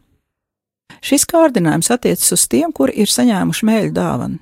Šis 1.05 1.27
kārdinājums 1.29 1.91
attiecas 1.93 2.33
uz 2.37 2.45
tiem, 2.53 2.73
kuri 2.73 2.95
ir 3.03 3.11
saņēmuši 3.11 3.69
mēļu 3.69 3.95
dāvanu. 3.97 4.39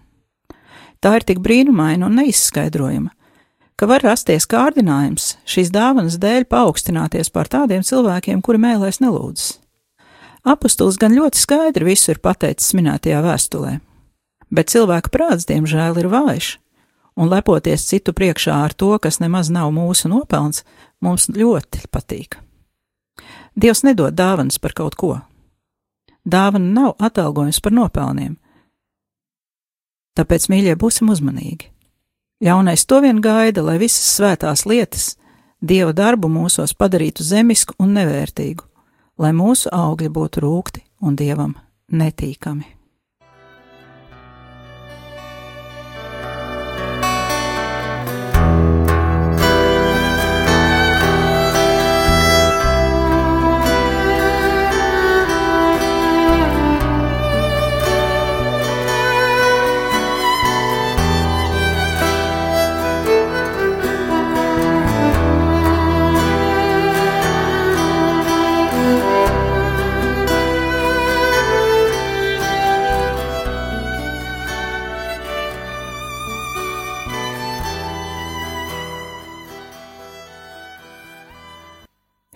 Tā 1.05 1.19
ir 1.19 1.27
tik 1.29 1.43
brīnumaina 1.45 2.07
un 2.09 2.15
neizskaidrojama, 2.17 3.11
ka 3.77 3.89
var 3.91 4.01
rasties 4.07 4.47
kārdinājums 4.49 5.35
šīs 5.45 5.69
dāvanas 5.75 6.17
dēļ 6.23 6.47
paaugstināties 6.49 7.29
pār 7.35 7.51
tādiem 7.53 7.85
cilvēkiem, 7.85 8.41
kuri 8.41 8.63
mēlēs 8.63 9.03
nelūdzas. 9.05 9.59
Apostols 10.49 10.97
gan 11.01 11.13
ļoti 11.17 11.41
skaidri 11.41 11.91
visu 11.91 12.15
ir 12.15 12.21
pateicis 12.25 12.73
minētajā 12.77 13.21
vēstulē, 13.25 13.75
bet 14.49 14.73
cilvēka 14.73 15.13
prāts, 15.13 15.45
diemžēl, 15.49 16.01
ir 16.01 16.09
vājš, 16.13 16.49
un 17.21 17.29
lepoties 17.29 17.85
citu 17.89 18.15
priekšā 18.17 18.57
ar 18.65 18.73
to, 18.73 18.95
kas 18.97 19.21
nemaz 19.21 19.51
nav 19.53 19.73
mūsu 19.77 20.09
nopelns, 20.09 20.65
mums 21.05 21.29
ļoti 21.29 21.85
patīk. 21.93 22.39
Dievs 23.61 23.85
nedod 23.85 24.17
dāvanas 24.17 24.57
par 24.59 24.73
kaut 24.73 24.97
ko. 24.97 25.13
Dāvana 26.25 26.73
nav 26.81 26.97
atalgojums 26.97 27.61
par 27.61 27.77
nopelniem. 27.77 28.39
Tāpēc, 30.15 30.49
mīļie, 30.51 30.77
būsim 30.79 31.11
uzmanīgi. 31.11 31.71
Jaunais 32.45 32.85
to 32.87 33.01
vien 33.03 33.21
gaida, 33.25 33.63
lai 33.63 33.79
visas 33.83 34.17
svētās 34.19 34.67
lietas, 34.67 35.15
Dieva 35.65 35.95
darbu 35.97 36.29
mūsos 36.29 36.75
padarītu 36.77 37.25
zemisku 37.25 37.73
un 37.81 37.95
nevērtīgu 37.97 38.67
lai 39.19 39.33
mūsu 39.35 39.71
augļi 39.73 40.11
būtu 40.11 40.43
rūkti 40.45 40.85
un 41.05 41.17
dievam 41.19 41.55
netīkami. 41.93 42.74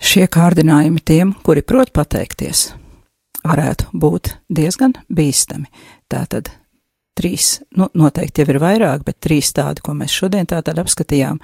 Šie 0.09 0.23
kārdinājumi 0.25 1.03
tiem, 1.05 1.31
kuri 1.45 1.61
prot 1.61 1.91
pateikties, 1.93 2.71
varētu 3.45 3.91
būt 3.93 4.31
diezgan 4.49 4.95
bīstami. 5.05 5.67
Tātad 6.09 6.49
trīs, 7.13 7.59
nu, 7.77 7.91
noteikti 7.93 8.41
jau 8.41 8.49
ir 8.49 8.57
vairāk, 8.63 9.03
bet 9.05 9.19
trīs 9.21 9.51
tādi, 9.53 9.83
ko 9.85 9.93
mēs 9.93 10.15
šodien 10.15 10.49
tātad 10.49 10.81
apskatījām. 10.81 11.37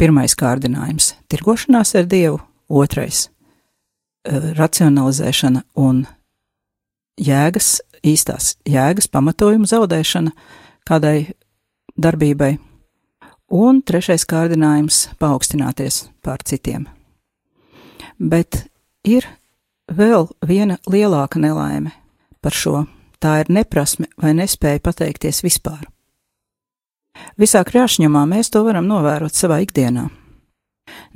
Pirmais 0.00 0.32
kārdinājums- 0.32 1.10
tirgošanās 1.28 1.92
ar 2.00 2.08
Dievu, 2.08 2.40
otrais 2.72 3.26
uh,- 3.28 4.54
racionalizēšana 4.62 5.66
un 5.76 6.06
jēgas, 7.20 7.82
īstās 8.00 8.56
jēgas 8.64 9.12
pamatojuma 9.12 9.68
zaudēšana 9.68 10.32
kādai 10.88 11.34
darbībai, 12.00 12.58
un 13.50 13.82
trešais 13.82 14.24
kārdinājums- 14.24 15.08
paaugstināties 15.20 16.06
pār 16.22 16.40
citiem. 16.42 16.93
Bet 18.18 18.66
ir 19.04 19.26
vēl 19.90 20.28
viena 20.46 20.78
lielāka 20.86 21.40
nelaime 21.42 21.92
par 22.44 22.52
šo 22.52 22.84
tā 23.24 23.38
ir 23.40 23.48
neprasme 23.48 24.10
vai 24.20 24.34
nespēja 24.36 24.82
pateikties 24.84 25.40
vispār. 25.46 25.86
Visā 27.40 27.62
krāšņumā 27.64 28.24
mēs 28.28 28.50
to 28.52 28.60
varam 28.66 28.88
novērot 28.90 29.32
savā 29.32 29.62
ikdienā. 29.64 30.08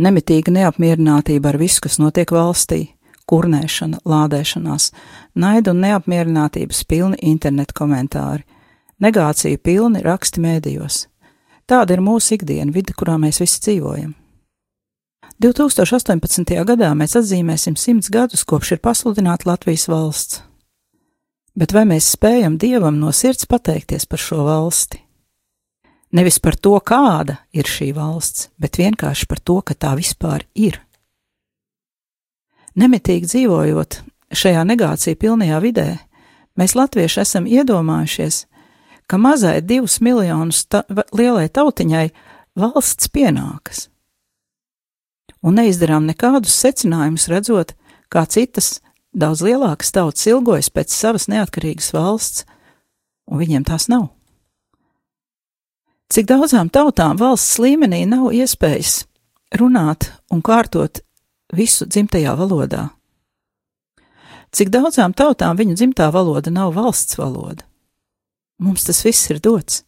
Nemitīga 0.00 0.54
neapmierinātība 0.54 1.52
ar 1.52 1.58
visu, 1.60 1.82
kas 1.84 1.98
notiek 2.00 2.30
valstī, 2.32 2.94
kurnēšana, 3.28 4.00
lādēšanās, 4.08 4.92
naida 5.36 5.74
un 5.74 5.82
neapmierinātības 5.84 6.84
pilni 6.88 7.18
internetu 7.28 7.76
komentāri, 7.82 8.46
negācija 9.04 9.60
pilni 9.60 10.00
raksti 10.06 10.40
mēdījos. 10.40 11.02
Tāda 11.68 11.98
ir 11.98 12.00
mūsu 12.00 12.38
ikdiena, 12.38 12.72
vide, 12.72 12.94
kurā 12.96 13.18
mēs 13.20 13.42
visi 13.42 13.60
dzīvojam. 13.66 14.14
2018. 15.38 16.64
gadā 16.66 16.90
mēs 16.98 17.14
atzīmēsim 17.18 17.78
simts 17.78 18.10
gadus, 18.10 18.44
kopš 18.44 18.76
ir 18.76 18.82
pasludināta 18.82 19.50
Latvijas 19.52 19.86
valsts 19.88 20.42
bet 21.58 21.74
vai 21.74 21.84
mēs 21.88 22.12
spējam 22.14 22.58
Dievam 22.60 22.98
no 23.00 23.12
sirds 23.14 23.48
pateikties 23.50 24.06
par 24.06 24.22
šo 24.22 24.44
valsti? 24.46 25.02
Nevis 26.14 26.38
par 26.40 26.56
to, 26.56 26.72
kāda 26.80 27.42
ir 27.52 27.68
šī 27.68 27.90
valsts, 27.96 28.48
bet 28.56 28.78
vienkārši 28.80 29.26
par 29.28 29.42
to, 29.44 29.58
ka 29.60 29.74
tā 29.76 29.92
vispār 29.98 30.46
ir. 30.56 30.78
Nemitīgi 32.78 33.28
dzīvojot 33.28 33.98
šajā 34.32 34.62
negācija 34.70 35.18
pilnajā 35.20 35.58
vidē, 35.64 35.88
mēs 36.56 36.76
latvieši 36.78 37.20
esam 37.24 37.48
iedomājušies, 37.50 38.46
ka 39.08 39.20
mazai 39.20 39.58
divus 39.60 39.98
miljonus 40.04 40.64
ta 40.70 40.84
lielai 41.12 41.48
tautiņai 41.52 42.06
valsts 42.56 43.12
pienākas. 43.12 43.88
Un 45.42 45.60
neizdarām 45.60 46.06
nekādus 46.08 46.56
secinājumus 46.58 47.28
redzot, 47.30 47.74
kā 48.10 48.24
citas 48.26 48.78
Daudz 49.18 49.40
lielākas 49.40 49.90
tautas 49.90 50.26
ilgojas 50.28 50.68
pēc 50.68 50.92
savas 50.92 51.26
neatkarīgas 51.32 51.94
valsts, 51.96 52.44
un 53.26 53.40
viņiem 53.40 53.64
tās 53.64 53.88
nav. 53.88 54.10
Cik 56.12 56.28
daudzām 56.28 56.68
tautām 56.72 57.18
valsts 57.20 57.58
līmenī 57.60 58.04
nav 58.08 58.30
iespējas 58.36 59.06
runāt 59.58 60.10
un 60.32 60.44
kārtot 60.44 61.00
visu 61.56 61.88
dzimtajā 61.88 62.36
valodā? 62.36 62.88
Cik 64.52 64.70
daudzām 64.72 65.12
tautām 65.16 65.56
viņu 65.56 65.76
dzimtā 65.76 66.08
valoda 66.12 66.52
nav 66.52 66.76
valsts 66.76 67.18
valoda? 67.18 67.64
Mums 68.60 68.86
tas 68.86 69.02
viss 69.04 69.30
ir 69.32 69.40
dots. 69.40 69.82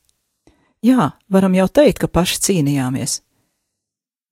Jā, 0.85 1.13
varam 1.29 1.55
jau 1.57 1.69
teikt, 1.69 2.01
ka 2.01 2.09
paši 2.09 2.41
cīnījāmies. 2.47 3.21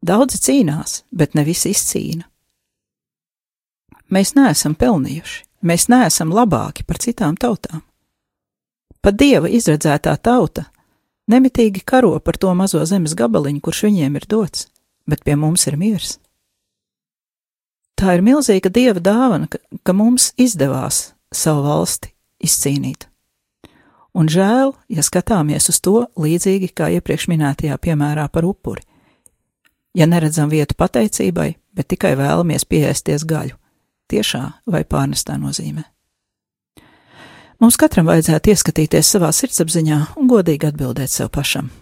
Daudzi 0.04 0.38
cīnās, 0.38 1.02
bet 1.10 1.34
ne 1.34 1.44
visi 1.46 1.72
izcīna. 1.74 2.24
Mēs 4.14 4.32
neesam 4.38 4.76
pelnījuši, 4.78 5.42
mēs 5.68 5.88
neesam 5.92 6.30
labāki 6.32 6.86
par 6.86 7.00
citām 7.02 7.36
tautām. 7.36 7.82
Pat 9.02 9.18
dieva 9.18 9.50
izredzētā 9.50 10.14
tauta 10.22 10.68
nemitīgi 11.28 11.84
karo 11.84 12.16
par 12.20 12.38
to 12.40 12.54
mazo 12.54 12.80
zemes 12.86 13.14
gabaliņu, 13.18 13.60
kurš 13.60 13.84
viņiem 13.88 14.16
ir 14.16 14.26
dots, 14.30 14.68
bet 15.06 15.24
pie 15.26 15.36
mums 15.36 15.66
ir 15.68 15.76
miers. 15.76 16.16
Tā 17.98 18.14
ir 18.14 18.22
milzīga 18.22 18.70
dieva 18.70 19.02
dāvana, 19.02 19.48
ka, 19.50 19.58
ka 19.82 19.92
mums 19.92 20.32
izdevās 20.38 21.12
savu 21.34 21.66
valsti 21.66 22.12
izcīnīt. 22.46 23.08
Un 24.18 24.30
žēl, 24.30 24.72
ja 24.88 25.02
skatāmies 25.04 25.68
uz 25.70 25.80
to 25.82 26.06
līdzīgi 26.18 26.70
kā 26.74 26.88
iepriekš 26.96 27.28
minētajā 27.30 27.76
piemērā 27.82 28.28
par 28.32 28.46
upuri. 28.46 28.86
Ja 29.98 30.06
neredzam 30.06 30.50
vietu 30.50 30.76
pateicībai, 30.78 31.56
bet 31.74 31.88
tikai 31.90 32.12
vēlamies 32.18 32.68
pieēsties 32.70 33.24
gaļu, 33.26 33.56
tiešā 34.06 34.42
vai 34.70 34.84
pārnestā 34.86 35.34
nozīmē. 35.40 35.82
Mums 37.58 37.74
katram 37.74 38.06
vajadzētu 38.06 38.52
ieskatīties 38.52 39.08
savā 39.16 39.32
sirdsapziņā 39.34 39.98
un 40.20 40.28
godīgi 40.30 40.68
atbildēt 40.68 41.10
sev 41.10 41.32
pašam. 41.34 41.72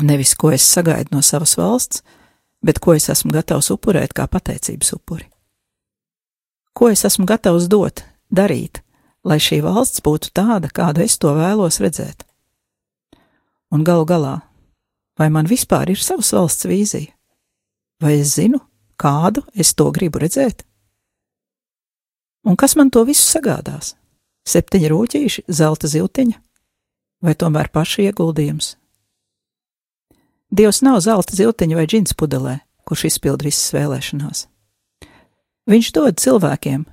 Nevis, 0.00 0.32
ko 0.40 0.54
es 0.56 0.64
sagaidu 0.64 1.12
no 1.12 1.20
savas 1.20 1.52
valsts, 1.60 2.00
bet 2.64 2.80
ko 2.80 2.94
es 2.96 3.10
esmu 3.12 3.34
gatavs 3.36 3.68
upurēt 3.74 4.16
kā 4.16 4.24
pateicības 4.32 4.94
upuri. 4.96 5.28
Ko 6.72 6.88
es 6.92 7.04
esmu 7.04 7.28
gatavs 7.28 7.68
dot, 7.72 8.06
darīt, 8.32 8.80
lai 9.24 9.36
šī 9.36 9.60
valsts 9.64 10.00
būtu 10.04 10.32
tāda, 10.32 10.72
kādu 10.72 11.04
es 11.04 11.18
to 11.20 11.36
vēlos 11.36 11.80
redzēt. 11.84 12.24
Un 13.72 13.84
galu 13.84 14.08
galā, 14.08 14.38
vai 15.18 15.28
man 15.32 15.48
vispār 15.48 15.90
ir 15.92 16.00
savas 16.00 16.32
valsts 16.36 16.68
vīzija? 16.68 17.12
Vai 18.02 18.18
es 18.20 18.34
zinu, 18.36 18.60
kādu 19.00 19.44
es 19.54 19.72
to 19.74 19.88
gribu 19.92 20.20
redzēt? 20.20 20.64
Un 22.46 22.56
kas 22.56 22.76
man 22.76 22.92
to 22.94 23.02
visu 23.08 23.24
sagādās? 23.24 23.94
Septiņi 24.46 24.90
rūtīši, 24.92 25.46
zelta 25.50 25.88
ziltiņa, 25.90 26.36
vai 27.24 27.34
tomēr 27.34 27.72
paša 27.74 28.04
ieguldījums? 28.06 28.76
Dievs 30.54 30.84
nav 30.86 31.00
zelta 31.02 31.34
ziltiņa 31.34 31.78
vai 31.80 31.86
džins 31.90 32.14
pudelē, 32.14 32.60
kurš 32.86 33.08
izpild 33.08 33.42
visas 33.42 33.72
vēlēšanās. 33.74 34.44
Viņš 35.66 35.88
dod 35.96 36.20
cilvēkiem, 36.22 36.84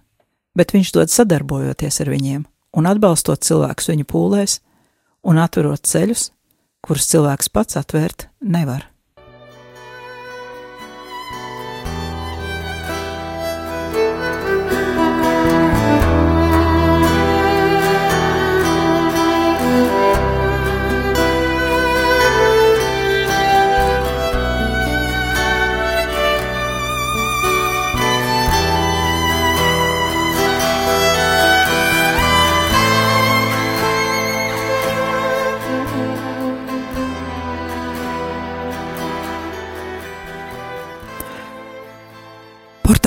bet 0.57 0.73
viņš 0.73 0.95
dod 0.95 1.13
sadarbojoties 1.13 2.01
ar 2.01 2.09
viņiem 2.09 2.47
un 2.73 2.89
atbalstot 2.89 3.45
cilvēkus 3.45 3.91
viņu 3.91 4.07
pūlēs 4.09 4.57
un 5.29 5.37
atverot 5.37 5.85
ceļus, 5.85 6.31
kurus 6.83 7.07
cilvēks 7.11 7.51
pats 7.53 7.79
atvērt 7.79 8.27
nevar. 8.43 8.92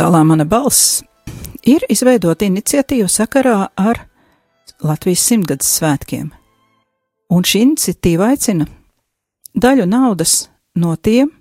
Portālā 0.06 0.22
Mana 0.22 0.44
balss 0.46 1.02
ir 1.66 1.82
izveidota 1.90 2.46
iniciatīva 2.46 3.08
sakarā 3.10 3.70
ar 3.74 4.06
Latvijas 4.78 5.24
simtgades 5.26 5.66
svētkiem. 5.66 6.30
Un 7.34 7.42
šī 7.42 7.64
iniciatīva 7.64 8.28
aicina 8.30 8.68
daļu 9.54 9.86
naudas 9.90 10.48
no 10.78 10.94
tiem, 10.94 11.32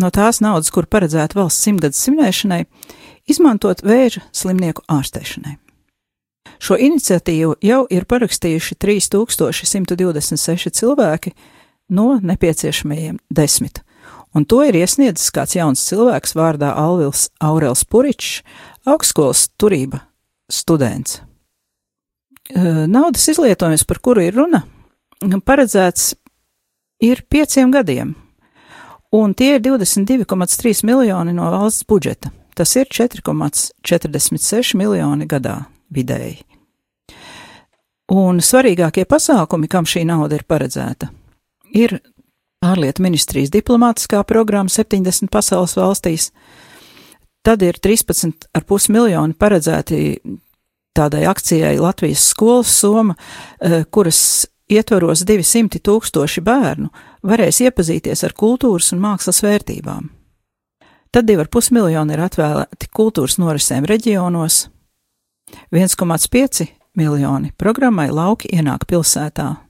no 0.00 0.08
tās 0.08 0.40
naudas, 0.40 0.70
kur 0.72 0.86
paredzēta 0.88 1.36
valsts 1.36 1.66
simtgades 1.66 2.00
svinēšanai, 2.00 2.64
izmantot 3.28 3.84
vēža 3.84 4.24
slimnieku 4.32 4.86
ārstēšanai. 4.88 5.58
Šo 6.64 6.80
iniciatīvu 6.80 7.58
jau 7.60 7.84
ir 7.90 8.08
parakstījuši 8.08 8.78
3126 8.80 10.72
cilvēki 10.80 11.34
no 11.92 12.14
nepieciešamajiem 12.24 13.20
desmit 13.28 13.84
un 14.34 14.44
to 14.44 14.62
ir 14.66 14.76
iesniedzis 14.78 15.32
kāds 15.34 15.56
jauns 15.56 15.82
cilvēks 15.88 16.34
vārdā 16.36 16.72
Alvils 16.78 17.28
Aurels 17.40 17.84
Puričs, 17.88 18.42
augstskolas 18.86 19.48
turība 19.60 20.02
students. 20.50 21.20
Naudas 22.54 23.24
izlietojums, 23.32 23.86
par 23.88 24.02
kuru 24.04 24.26
ir 24.26 24.36
runa, 24.36 24.60
paredzēts 25.22 26.12
ir 27.00 27.24
pieciem 27.30 27.72
gadiem, 27.72 28.14
un 29.14 29.32
tie 29.34 29.54
ir 29.56 29.62
22,3 29.64 30.84
miljoni 30.84 31.32
no 31.32 31.50
valsts 31.54 31.86
budžeta. 31.88 32.32
Tas 32.54 32.76
ir 32.76 32.86
4,46 32.86 34.76
miljoni 34.78 35.26
gadā 35.26 35.64
vidēji. 35.90 36.44
Un 38.14 38.38
svarīgākie 38.44 39.06
pasākumi, 39.10 39.66
kam 39.66 39.88
šī 39.88 40.04
nauda 40.06 40.36
ir 40.38 40.44
paredzēta, 40.46 41.08
ir 41.74 41.96
ārlietu 42.64 43.04
ministrijas 43.04 43.52
diplomātiskā 43.54 44.22
programma 44.28 44.72
70 44.72 45.30
pasaules 45.32 45.76
valstīs, 45.76 46.30
Tad 47.44 47.60
ir 47.60 47.76
13,5 47.76 48.86
miljoni 48.88 49.34
paredzēti 49.36 49.98
tādai 50.96 51.26
akcijai 51.28 51.76
Latvijas 51.76 52.22
skolas 52.30 52.70
soma, 52.72 53.14
eh, 53.60 53.82
kuras 53.84 54.46
ietvaros 54.72 55.26
200 55.28 55.82
tūkstoši 55.84 56.40
bērnu 56.40 56.88
varēs 57.22 57.60
iepazīties 57.66 58.24
ar 58.24 58.32
kultūras 58.32 58.94
un 58.96 59.02
mākslas 59.04 59.42
vērtībām. 59.44 60.08
Tad 61.12 61.28
2,5 61.28 61.70
miljoni 61.70 62.16
ir 62.16 62.24
atvēlēti 62.24 62.88
kultūras 62.88 63.36
norisēm 63.36 63.84
reģionos, 63.84 64.68
1,5 65.70 66.66
miljoni 66.96 67.52
programmai 67.58 68.08
Lauki 68.08 68.48
ienāk 68.56 68.88
pilsētā. 68.88 69.63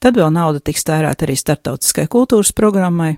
Tad 0.00 0.18
vēl 0.18 0.30
nauda 0.34 0.60
tiks 0.62 0.86
tērēta 0.86 1.26
arī 1.26 1.36
starptautiskai 1.38 2.06
kultūras 2.10 2.52
programmai 2.54 3.16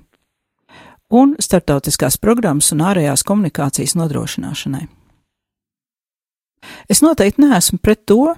un 1.12 1.37
starptautiskās 1.38 2.19
programmas 2.19 2.73
un 2.75 2.83
ārējās 2.87 3.25
komunikācijas 3.27 3.95
nodrošināšanai. 3.99 4.87
Es 6.90 7.03
noteikti 7.03 7.45
neesmu 7.45 7.79
pret 7.83 8.03
to, 8.09 8.35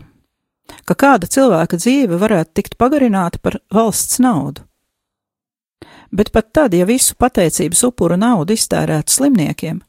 ka 0.84 0.96
kāda 0.98 1.28
cilvēka 1.30 1.78
dzīve 1.80 2.18
varētu 2.20 2.58
tikt 2.58 2.76
pagarināta 2.80 3.40
par 3.42 3.60
valsts 3.72 4.20
naudu. 4.20 4.64
Bet 6.12 6.32
pat 6.32 6.52
tad, 6.56 6.74
ja 6.74 6.86
visu 6.88 7.14
pateicības 7.20 7.84
upuru 7.84 8.16
naudu 8.16 8.56
iztērētu 8.56 9.12
slimniekiem, 9.12 9.82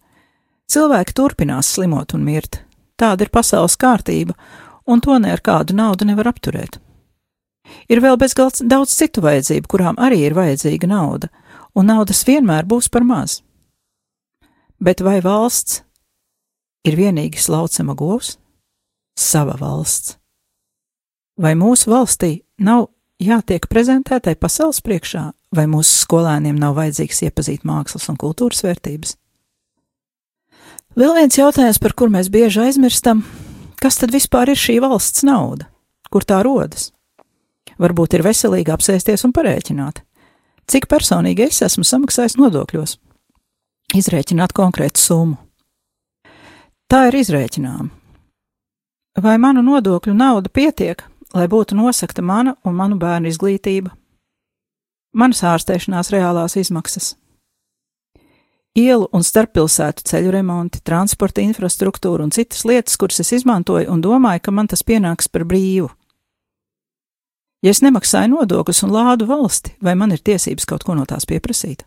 cilvēki 0.68 1.16
turpinās 1.16 1.72
slimot 1.76 2.14
un 2.16 2.26
mirt. 2.28 2.62
Tāda 3.00 3.24
ir 3.24 3.32
pasaules 3.32 3.78
kārtība, 3.80 4.36
un 4.88 5.00
to 5.00 5.16
ne 5.20 5.32
ar 5.32 5.42
kādu 5.44 5.76
naudu 5.76 6.08
nevar 6.08 6.32
apturēt. 6.34 6.80
Ir 7.90 8.02
vēl 8.04 8.18
bezgalds 8.22 8.64
daudz 8.66 8.94
citu 8.96 9.24
vajadzību, 9.26 9.70
kurām 9.70 10.00
arī 10.02 10.24
ir 10.28 10.38
vajadzīga 10.38 10.90
nauda, 10.90 11.30
un 11.76 11.90
naudas 11.90 12.24
vienmēr 12.28 12.68
būs 12.70 12.90
par 12.92 13.06
maz. 13.08 13.40
Bet 14.80 15.02
vai 15.04 15.20
valsts 15.24 15.82
ir 16.88 16.96
vienīgi 16.96 17.42
slaucama 17.42 17.96
govs? 18.00 18.38
Sava 19.20 19.58
valsts. 19.60 20.16
Vai 21.40 21.56
mūsu 21.56 21.92
valstī 21.92 22.32
nav 22.60 22.88
jātiek 23.20 23.68
prezentētai 23.72 24.36
pasaules 24.40 24.80
priekšā, 24.84 25.26
vai 25.56 25.66
mūsu 25.72 26.06
skolēniem 26.06 26.60
nav 26.60 26.78
vajadzīgs 26.80 27.24
iepazīt 27.28 27.68
mākslas 27.68 28.08
un 28.12 28.20
kultūras 28.20 28.64
vērtības? 28.64 29.16
Vēl 31.00 31.14
viens 31.16 31.38
jautājums, 31.38 31.80
par 31.80 31.94
kur 31.96 32.12
mēs 32.12 32.32
bieži 32.32 32.64
aizmirstam, 32.66 33.22
kas 33.80 34.00
tad 34.02 34.12
vispār 34.16 34.52
ir 34.52 34.60
šī 34.60 34.80
valsts 34.84 35.24
nauda? 35.28 35.70
Kur 36.10 36.26
tā 36.28 36.42
rodas? 36.44 36.90
Varbūt 37.80 38.18
ir 38.18 38.26
veselīgi 38.26 38.74
apsēsties 38.74 39.24
un 39.28 39.34
parēķināt, 39.36 40.02
cik 40.68 40.90
personīgi 40.92 41.48
es 41.48 41.62
esmu 41.64 41.86
samaksājis 41.88 42.36
nodokļos, 42.40 42.98
izrēķināt 43.96 44.56
konkrētu 44.56 45.00
summu. 45.00 45.38
Tā 46.90 47.06
ir 47.08 47.20
izrēķinām. 47.22 47.92
Vai 49.24 49.38
manu 49.42 49.64
nodokļu 49.64 50.16
nauda 50.18 50.52
pietiek, 50.52 51.04
lai 51.34 51.48
būtu 51.48 51.78
nosakta 51.78 52.24
mana 52.26 52.56
un 52.66 52.76
manu 52.76 52.98
bērnu 53.00 53.30
izglītība, 53.30 53.94
manas 55.14 55.44
ārstēšanās 55.46 56.12
reālās 56.14 56.58
izmaksas, 56.60 57.14
ielu 58.78 59.08
un 59.14 59.26
starppilsētu 59.26 60.06
ceļu 60.10 60.34
remonti, 60.34 60.82
transporta 60.86 61.44
infrastruktūra 61.44 62.26
un 62.26 62.34
citas 62.36 62.66
lietas, 62.68 62.98
kuras 63.00 63.22
es 63.24 63.34
izmantoju 63.40 63.90
un 63.92 64.04
domāju, 64.04 64.44
ka 64.46 64.56
man 64.56 64.70
tas 64.72 64.84
pienāks 64.86 65.32
par 65.32 65.46
brīvu. 65.50 65.90
Ja 67.64 67.74
es 67.74 67.82
nemaksāju 67.84 68.32
nodokļus 68.38 68.84
un 68.88 68.94
lādu 68.96 69.28
valsti, 69.28 69.76
vai 69.84 69.96
man 70.00 70.16
ir 70.16 70.24
tiesības 70.24 70.68
kaut 70.70 70.86
ko 70.88 70.96
no 70.96 71.06
tās 71.10 71.28
pieprasīt? 71.28 71.84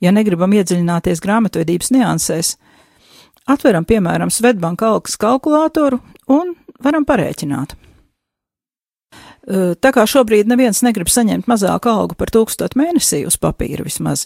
Ja 0.00 0.12
negribam 0.12 0.52
iedziļināties 0.52 1.22
grāmatvedības 1.24 1.92
niansēs, 1.94 2.56
Atveram, 3.46 3.84
piemēram, 3.86 4.30
Svetbanka 4.34 4.88
algas 4.90 5.14
kalkulātoru 5.22 6.00
un 6.34 6.56
varam 6.82 7.04
parēķināt. 7.06 7.76
Tā 9.78 9.92
kā 9.94 10.02
šobrīd 10.10 10.50
neviens 10.50 10.82
negrib 10.82 11.06
saņemt 11.06 11.46
mazāku 11.46 11.92
algu 11.92 12.16
par 12.18 12.32
tūkstotu 12.34 12.80
mēnesī 12.80 13.20
uz 13.28 13.36
papīra 13.38 13.86
vismaz, 13.86 14.24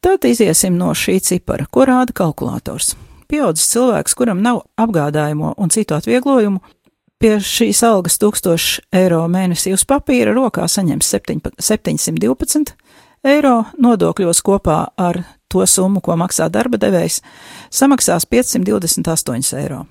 tad 0.00 0.24
iziesim 0.24 0.78
no 0.80 0.94
šī 0.96 1.18
cipara, 1.20 1.68
ko 1.68 1.84
rāda 1.90 2.16
kalkulators. 2.16 2.94
Pieaudzis 3.28 3.68
cilvēks, 3.74 4.16
kuram 4.16 4.40
nav 4.40 4.62
apgādājumu 4.80 5.52
un 5.60 5.72
citu 5.74 5.98
atvieglojumu, 5.98 6.64
pie 7.24 7.38
šīs 7.40 7.78
algas 7.88 8.18
1000 8.20 8.82
eiro 8.92 9.22
mēnesī 9.32 9.72
uz 9.72 9.86
papīra 9.88 10.34
rokā 10.36 10.66
saņems 10.68 11.08
712 11.08 12.74
eiro 13.24 13.64
nodokļos 13.80 14.44
kopā 14.44 14.92
ar 15.00 15.22
to 15.48 15.64
summu, 15.64 16.04
ko 16.04 16.20
maksā 16.20 16.52
darba 16.52 16.76
devējs, 16.82 17.22
samaksās 17.72 18.28
528 18.28 19.56
eiro. 19.62 19.86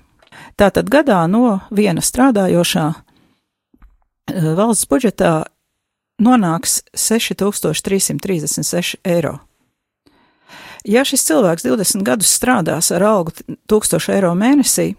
Tātad 0.54 0.86
gadā 0.92 1.24
no 1.26 1.58
viena 1.74 1.98
strādājošā 2.04 2.86
eh, 2.94 3.00
valsts 4.54 4.86
budžetā 4.86 5.50
nonāks 6.22 6.86
6336 6.94 9.02
eiro. 9.02 9.42
Ja 10.86 11.02
šis 11.02 11.26
cilvēks 11.26 11.66
20 11.66 12.06
gadus 12.06 12.30
strādās 12.38 12.94
ar 12.94 13.02
algu 13.08 13.34
1000 13.66 14.14
eiro 14.14 14.30
mēnesī, 14.38 14.94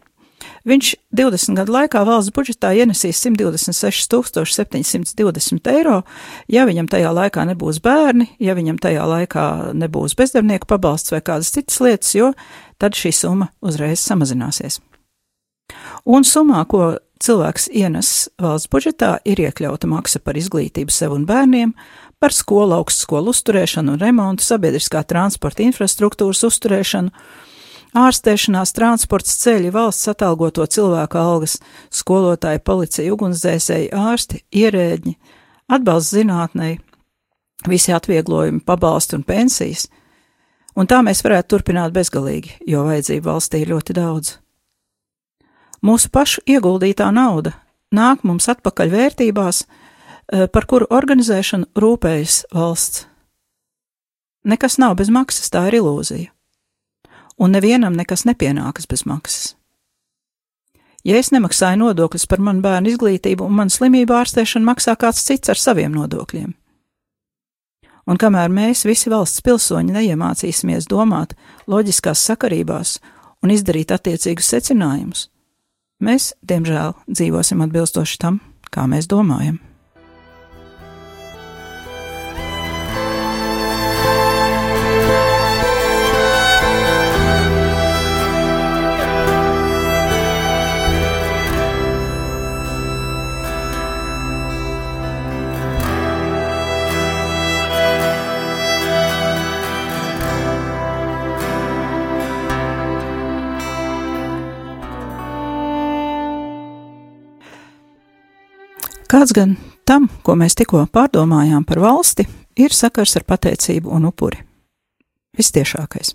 Viņš 0.65 0.95
20 1.13 1.53
gadu 1.59 1.75
laikā 1.75 2.01
valsts 2.07 2.33
budžetā 2.33 2.71
ienesīs 2.73 3.19
126,720 3.21 5.69
eiro, 5.69 6.01
ja 6.49 6.65
viņam 6.65 6.87
tajā 6.89 7.11
laikā 7.13 7.45
nebūs 7.51 7.77
bērni, 7.85 8.25
ja 8.41 8.57
viņam 8.57 8.77
tajā 8.81 9.05
laikā 9.11 9.45
nebūs 9.77 10.17
bezdarbnieku 10.17 10.65
pabalsts 10.69 11.11
vai 11.13 11.21
kādas 11.21 11.53
citas 11.53 11.77
lietas, 11.83 12.15
jo 12.17 12.33
tad 12.81 12.97
šī 12.97 13.11
summa 13.13 13.47
uzreiz 13.61 14.01
samazināsies. 14.01 14.81
Un 16.05 16.21
summā, 16.25 16.65
ko 16.69 16.97
cilvēks 17.23 17.69
ienes 17.73 18.11
valsts 18.41 18.69
budžetā, 18.71 19.15
ir 19.25 19.41
iekļauta 19.45 19.89
maksa 19.89 20.21
par 20.21 20.37
izglītību 20.37 20.93
sev 20.93 21.15
un 21.15 21.25
bērniem, 21.29 21.73
par 22.21 22.33
skolu, 22.33 22.77
augstskolu 22.79 23.33
uzturēšanu 23.33 23.95
un 23.95 24.01
remontu, 24.01 24.45
sabiedriskā 24.45 25.03
transporta 25.07 25.65
infrastruktūras 25.65 26.45
uzturēšanu, 26.47 27.13
ārstēšanās, 27.95 28.73
transports, 28.75 29.37
ceļi, 29.41 29.71
valsts 29.73 30.09
atalgoto 30.11 30.65
cilvēku 30.67 31.19
algas, 31.19 31.57
skolotāji, 31.93 32.61
policija, 32.65 33.13
ugunsdzēsēji, 33.15 33.91
ārsti, 33.95 34.41
ierēģi, 34.55 35.15
atbalsts 35.71 36.15
zinātnei, 36.17 36.75
visi 37.69 37.95
atvieglojumi, 37.95 38.63
pabalsti 38.65 39.19
un 39.19 39.23
pensijas. 39.27 39.87
Un 40.75 40.89
tā 40.91 40.99
mēs 41.05 41.23
varētu 41.23 41.53
turpināt 41.55 41.95
bezgalīgi, 41.95 42.57
jo 42.67 42.83
vajadzību 42.83 43.31
valstī 43.31 43.63
ir 43.63 43.71
ļoti 43.71 43.95
daudz. 43.95 44.35
Mūsu 45.85 46.11
pašu 46.11 46.43
ieguldītā 46.49 47.07
nauda 47.15 47.55
nāk 47.95 48.25
mums 48.27 48.49
atpakaļ 48.51 48.91
vērtībās, 48.91 49.63
eh, 49.63 50.47
par 50.51 50.65
kuru 50.67 50.87
organizēšanu 50.89 51.71
rūpējas 51.75 52.43
valsts. 52.51 53.05
Nekas 54.45 54.77
nav 54.77 54.97
bez 54.97 55.09
maksas, 55.09 55.49
tā 55.49 55.67
ir 55.69 55.79
ilūzija 55.79 56.34
un 57.37 57.55
nevienam 57.55 57.95
nekas 57.95 58.25
nepienākas 58.25 58.87
bez 58.89 59.05
maksas. 59.05 59.55
Ja 61.05 61.19
es 61.21 61.29
nemaksāju 61.29 61.83
nodokļus 61.83 62.25
par 62.25 62.41
manu 62.41 62.63
bērnu 62.65 62.89
izglītību, 62.89 63.45
un 63.45 63.59
man 63.59 63.69
slimību 63.69 64.15
ārstēšanu 64.17 64.65
maksā 64.65 64.95
kāds 64.97 65.21
cits 65.27 65.51
ar 65.53 65.59
saviem 65.61 65.93
nodokļiem. 65.93 66.55
Un 68.05 68.21
kamēr 68.21 68.49
mēs 68.53 68.85
visi 68.85 69.09
valsts 69.09 69.41
pilsoņi 69.45 69.93
neiemācīsimies 69.93 70.89
domāt 70.89 71.33
loģiskās 71.69 72.21
sakarībās 72.25 72.97
un 73.45 73.53
izdarīt 73.53 73.93
attiecīgus 73.93 74.49
secinājumus, 74.53 75.27
mēs, 76.01 76.33
diemžēl, 76.41 76.93
dzīvosim 77.09 77.61
atbilstoši 77.65 78.19
tam, 78.21 78.41
kā 78.73 78.85
mēs 78.89 79.09
domājam. 79.09 79.59
Kāds 109.15 109.31
gan 109.31 109.53
tam, 109.87 110.09
ko 110.27 110.33
mēs 110.35 110.57
tikko 110.59 110.81
pārdomājām 110.91 111.63
par 111.63 111.79
valsti, 111.79 112.25
ir 112.59 112.73
sakars 112.75 113.13
ar 113.15 113.23
pateicību 113.23 113.87
un 113.95 114.09
upuri? 114.09 114.41
Vistiešākais. 115.39 116.09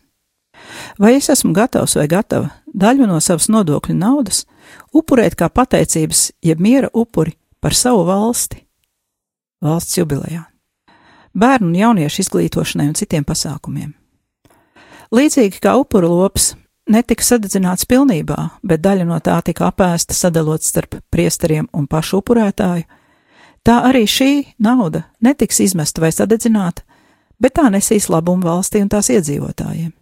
Vai 1.00 1.14
es 1.16 1.30
esmu 1.32 1.54
gatavs 1.56 1.96
vai 1.96 2.04
gatava 2.12 2.50
daļu 2.68 3.08
no 3.08 3.16
savas 3.24 3.48
nodokļu 3.48 3.96
naudas 3.96 4.42
upurēt 4.92 5.38
kā 5.40 5.48
pateicības, 5.48 6.26
jeb 6.44 6.60
miera 6.60 6.92
upuri 6.92 7.32
par 7.64 7.72
savu 7.72 8.04
valsti, 8.04 8.60
valsts 9.64 9.96
jubilejā, 9.96 10.44
bērnu 11.32 11.72
un 11.72 11.80
jauniešu 11.80 12.26
izglītošanai 12.26 12.90
un 12.90 12.98
citiem 13.00 13.24
pasākumiem? 13.24 13.94
Līdzīgi 15.08 15.64
kā 15.64 15.78
upuru 15.80 16.12
lops 16.20 16.52
netika 16.90 17.24
sadedzināts 17.24 17.86
pilnībā, 17.88 18.38
bet 18.66 18.82
daļa 18.84 19.06
no 19.08 19.18
tā 19.22 19.38
tika 19.46 19.68
apēsta 19.70 20.16
sadalot 20.16 20.64
starp 20.66 20.98
priesteriem 21.12 21.68
un 21.76 21.86
pašu 21.90 22.20
upurētāju, 22.20 22.86
tā 23.66 23.76
arī 23.88 24.06
šī 24.08 24.30
nauda 24.58 25.04
netiks 25.22 25.62
izmesta 25.64 26.02
vai 26.02 26.12
sadedzināta, 26.14 26.82
bet 27.40 27.56
tā 27.58 27.70
nesīs 27.72 28.10
labumu 28.12 28.48
valstī 28.48 28.82
un 28.82 28.90
tās 28.92 29.10
iedzīvotājiem. 29.14 29.92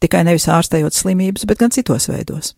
Tikai 0.00 0.24
nevis 0.24 0.48
ārstējot 0.48 0.96
slimības, 0.96 1.46
bet 1.48 1.60
gan 1.60 1.72
citos 1.72 2.08
veidos. 2.08 2.54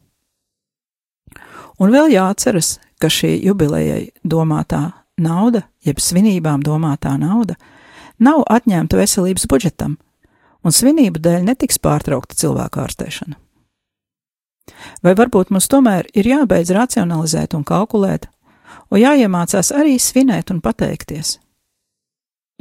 Un 1.82 1.90
vēl 1.90 2.12
jāatceras, 2.14 2.76
ka 3.00 3.10
šī 3.10 3.34
jubilejai 3.42 4.12
domātā 4.22 4.92
nauda, 5.18 5.64
jeb 5.82 5.98
svinībām 5.98 6.62
domātā 6.62 7.16
nauda, 7.18 7.56
nav 8.22 8.44
atņemta 8.46 9.00
veselības 9.00 9.48
budžetam, 9.50 9.96
un 10.62 10.74
svinību 10.74 11.22
dēļ 11.22 11.46
netiks 11.50 11.80
pārtraukta 11.82 12.38
cilvēka 12.38 12.86
ārstēšana. 12.86 13.38
Vai 15.02 15.14
varbūt 15.18 15.50
mums 15.50 15.68
tomēr 15.70 16.06
ir 16.14 16.28
jābeidz 16.30 16.70
racionalizēt 16.74 17.56
un 17.58 17.64
kalkulēt, 17.66 18.28
un 18.90 19.02
jāiemācās 19.02 19.72
arī 19.74 19.98
svinēt 20.00 20.52
un 20.54 20.62
pateikties, 20.62 21.36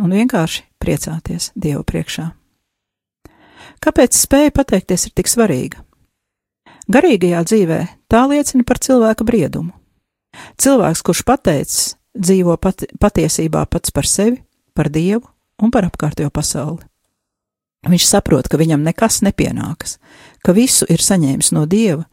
un 0.01 0.15
vienkārši 0.17 0.65
priecāties 0.81 1.51
Dievu 1.55 1.85
priekšā? 1.87 2.31
Kāpēc 3.81 4.17
spēja 4.17 4.53
pateikties 4.53 5.07
ir 5.07 5.15
tik 5.17 5.29
svarīga? 5.29 5.81
Garīgajā 6.91 7.41
dzīvē 7.45 7.79
tā 8.11 8.25
liecina 8.29 8.65
par 8.67 8.81
cilvēka 8.81 9.25
briedumu. 9.25 9.71
Cilvēks, 10.61 11.01
kurš 11.05 11.23
pateicis, 11.27 11.81
dzīvo 12.17 12.57
pat, 12.61 12.85
patiesībā 12.99 13.65
pats 13.69 13.93
par 13.93 14.07
sevi, 14.09 14.41
par 14.73 14.89
Dievu 14.89 15.27
un 15.61 15.71
par 15.73 15.87
apkārtējo 15.87 16.31
pasauli. 16.33 16.90
Viņš 17.81 18.05
saprot, 18.05 18.45
ka 18.45 18.59
viņam 18.61 18.83
nekas 18.85 19.23
nepienākas, 19.25 19.97
ka 20.45 20.53
visu 20.53 20.85
ir 20.89 21.01
saņēmis 21.01 21.49
no 21.55 21.65
dieva, 21.65 22.05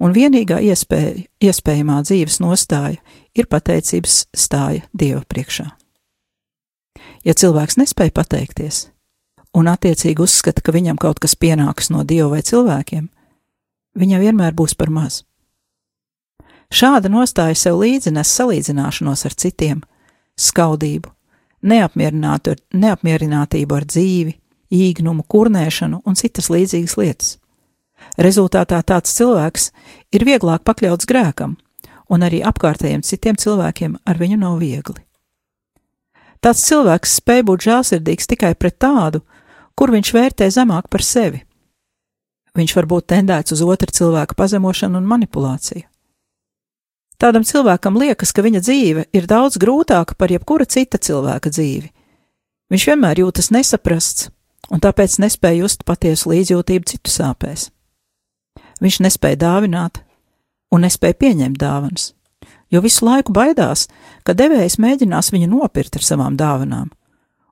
un 0.00 0.14
vienīgā 0.16 0.56
iespēja, 0.64 1.28
iespējamā 1.44 2.00
dzīves 2.06 2.40
nostāja 2.40 2.96
ir 3.36 3.48
pateicības 3.52 4.32
stāja 4.32 4.80
dieva 4.96 5.20
priekšā. 5.28 5.68
Ja 7.28 7.36
cilvēks 7.36 7.76
nespēja 7.78 8.12
pateikties, 8.16 8.88
un 9.54 9.68
attiecīgi 9.68 10.22
uzskata, 10.24 10.62
ka 10.64 10.72
viņam 10.72 10.96
kaut 11.00 11.20
kas 11.22 11.36
pienākas 11.36 11.90
no 11.92 12.04
dieva 12.08 12.30
vai 12.32 12.42
cilvēkiem, 12.42 13.08
viņam 14.00 14.20
vienmēr 14.24 14.52
būs 14.56 14.74
par 14.74 14.90
maz. 14.90 15.24
Šāda 16.72 17.08
nostāja 17.12 17.54
sev 17.58 17.76
līdzi 17.84 18.10
nes 18.16 18.32
salīdzināšanos 18.32 19.26
ar 19.28 19.34
citiem, 19.36 19.84
skaudību, 20.40 21.12
neapmierinātību 21.68 23.76
ar 23.76 23.84
dzīvi, 23.84 24.41
īgnumu, 24.72 25.24
kurnēšanu 25.28 26.02
un 26.06 26.18
citas 26.18 26.48
līdzīgas 26.52 26.96
lietas. 27.00 27.36
Rezultātā 28.18 28.80
tāds 28.82 29.14
cilvēks 29.16 29.70
ir 30.12 30.24
vieglāk 30.26 30.64
pakļauts 30.66 31.08
grēkam, 31.08 31.56
un 32.10 32.26
arī 32.26 32.42
apkārtējiem 32.44 33.04
citiem 33.06 33.38
cilvēkiem 33.38 33.96
ar 34.04 34.18
viņu 34.20 34.40
nav 34.42 34.58
viegli. 34.60 35.04
Tāds 36.42 36.64
cilvēks 36.66 37.20
spēj 37.20 37.44
būt 37.46 37.68
žēlsirdīgs 37.68 38.28
tikai 38.32 38.56
pret 38.58 38.80
tādu, 38.82 39.22
kur 39.78 39.92
viņš 39.94 40.12
vērtē 40.16 40.50
zemāk 40.50 40.90
par 40.90 41.04
sevi. 41.06 41.44
Viņš 42.58 42.74
var 42.76 42.88
būt 42.90 43.08
tendēts 43.14 43.54
uz 43.54 43.62
otra 43.64 43.88
cilvēka 43.88 44.36
pazemošanu 44.36 44.98
un 44.98 45.08
manipulāciju. 45.08 45.86
Tādam 47.22 47.46
cilvēkam 47.46 47.96
liekas, 48.02 48.32
ka 48.34 48.42
viņa 48.42 48.60
dzīve 48.60 49.06
ir 49.14 49.28
daudz 49.30 49.56
grūtāka 49.62 50.16
par 50.18 50.32
jebkura 50.34 50.66
cita 50.66 50.98
cilvēka 50.98 51.52
dzīvi. 51.54 51.92
Viņš 52.72 52.86
vienmēr 52.88 53.22
jūtas 53.22 53.52
nesaprasts, 53.54 54.32
un 54.72 54.80
tāpēc 54.80 55.18
nespēja 55.22 55.66
just 55.66 55.84
patiesu 55.88 56.32
līdzjūtību 56.32 56.88
citu 56.88 57.12
sāpēs. 57.12 57.68
Viņš 58.82 59.02
nespēja 59.04 59.38
dāvināt 59.44 60.00
un 60.72 60.86
nespēja 60.86 61.18
pieņemt 61.20 61.60
dāvanas, 61.60 62.12
jo 62.72 62.80
visu 62.82 63.06
laiku 63.06 63.34
baidās, 63.36 63.86
ka 64.24 64.34
devējs 64.34 64.80
mēģinās 64.82 65.30
viņu 65.34 65.50
nopirkt 65.52 66.00
ar 66.00 66.06
savām 66.06 66.40
dāvanām, 66.40 66.88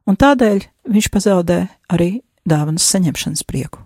un 0.08 0.18
tādēļ 0.18 0.64
viņš 0.90 1.12
pazaudē 1.12 1.60
arī 1.92 2.10
dāvanas 2.48 2.88
saņemšanas 2.88 3.46
prieku. 3.46 3.84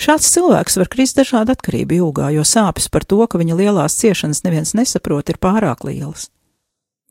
Šāds 0.00 0.30
cilvēks 0.32 0.78
var 0.80 0.88
krist 0.88 1.18
dažādu 1.18 1.52
atkarību 1.52 1.98
jūgā, 1.98 2.30
jo 2.32 2.44
sāpes 2.46 2.86
par 2.88 3.04
to, 3.04 3.20
ka 3.28 3.36
viņa 3.36 3.56
lielās 3.58 3.98
ciešanas 4.00 4.40
neviens 4.46 4.72
nesaprot, 4.72 5.28
ir 5.28 5.36
pārāk 5.36 5.84
lielas. 5.84 6.30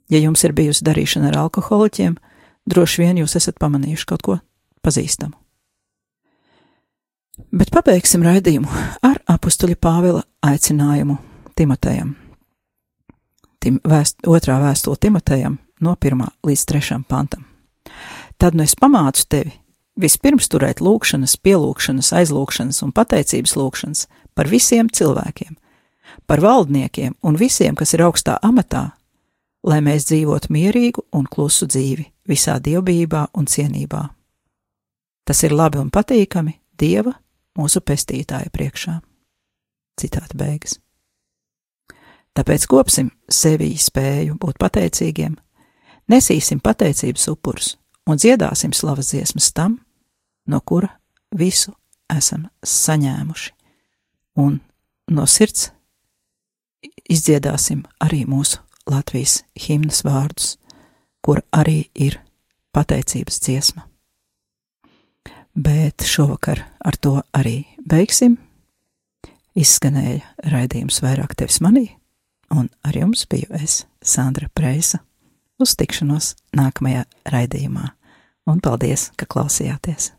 Ja 0.10 0.18
jums 0.18 0.42
ir 0.42 0.56
bijusi 0.58 0.88
darīšana 0.88 1.30
ar 1.30 1.38
alkoholiķiem, 1.44 2.16
droši 2.70 3.04
vien 3.04 3.20
jūs 3.22 3.36
esat 3.40 3.60
pamanījuši 3.62 4.08
kaut 4.10 4.26
ko 4.26 4.38
pazīstamu. 4.86 5.36
Bet 7.56 7.72
pabeigsim 7.72 8.24
raidījumu 8.26 8.68
ar 9.06 9.22
apstuļa 9.32 9.78
Pāvila 9.80 10.26
aicinājumu 10.46 11.16
Timotejam. 11.56 12.14
Tim, 13.60 13.80
vēst, 13.88 14.20
otrā 14.28 14.60
vēstule 14.62 15.00
Timotejam 15.00 15.58
no 15.84 15.96
1 15.96 16.28
līdz 16.48 16.66
3 16.72 17.00
pantam. 17.08 17.46
Tad 18.40 18.56
nu 18.56 18.64
es 18.64 18.76
pamācu 18.80 19.26
tevi 19.28 19.56
vispirms 20.00 20.48
turēt 20.52 20.84
lūgšanas, 20.84 21.36
pielūgšanas, 21.44 22.14
aizlūgšanas 22.22 22.84
un 22.86 22.94
pateicības 22.96 23.56
lūgšanas 23.60 24.06
par 24.36 24.48
visiem 24.52 24.88
cilvēkiem, 24.88 25.58
par 26.28 26.44
valdniekiem 26.44 27.18
un 27.24 27.40
visiem, 27.40 27.76
kas 27.76 27.96
ir 27.96 28.06
augstā 28.08 28.38
amatā, 28.44 28.92
lai 29.64 29.80
mēs 29.84 30.08
dzīvotu 30.10 30.54
mierīgu 30.54 31.06
un 31.16 31.28
klusu 31.28 31.68
dzīvi 31.68 32.06
visā 32.30 32.60
dievbijībā 32.64 33.28
un 33.38 33.48
cienībā. 33.50 34.04
Tas 35.26 35.44
ir 35.44 35.54
labi 35.54 35.82
un 35.82 35.92
patīkami 35.94 36.56
Dieva, 36.80 37.12
mūsu 37.60 37.82
pestītāja 37.84 38.48
priekšā. 38.56 38.94
Citāta 40.00 40.38
beigas. 40.40 40.78
Tāpēc 42.38 42.66
kopsim 42.72 43.10
sevī 43.28 43.74
spēju 43.76 44.38
būt 44.40 44.60
pateicīgiem, 44.62 45.36
nesīsim 46.08 46.62
pateicības 46.64 47.28
upurus 47.34 47.74
un 48.08 48.18
dziedāsim 48.18 48.72
slavas 48.74 49.12
dziesmas 49.12 49.52
tam, 49.54 49.76
no 50.48 50.62
kura 50.62 50.88
visu 51.36 51.74
esam 52.10 52.48
saņēmuši, 52.64 53.52
un 54.40 54.62
no 55.12 55.28
sirds 55.28 55.70
izdziedāsim 57.10 57.84
arī 58.00 58.24
mūsu 58.30 58.64
Latvijas 58.90 59.44
himnas 59.68 60.04
vārdus 60.04 60.56
kur 61.22 61.42
arī 61.54 61.90
ir 61.96 62.20
pateicības 62.76 63.40
dziesma. 63.44 63.86
Bet 65.60 66.06
šovakar 66.08 66.64
ar 66.86 66.98
to 67.02 67.20
arī 67.36 67.64
beigsim. 67.90 68.38
Izskanēja 69.60 70.24
raidījums 70.54 71.02
vairāk 71.04 71.36
tevis 71.36 71.60
manī, 71.66 71.90
un 72.54 72.70
ar 72.86 72.96
jums 72.96 73.26
biju 73.28 73.50
es, 73.60 73.84
Sandra 74.02 74.48
Preisa. 74.56 75.02
Uz 75.60 75.76
tikšanos 75.76 76.36
nākamajā 76.56 77.04
raidījumā, 77.34 77.90
un 78.48 78.62
paldies, 78.64 79.10
ka 79.20 79.28
klausījāties! 79.28 80.14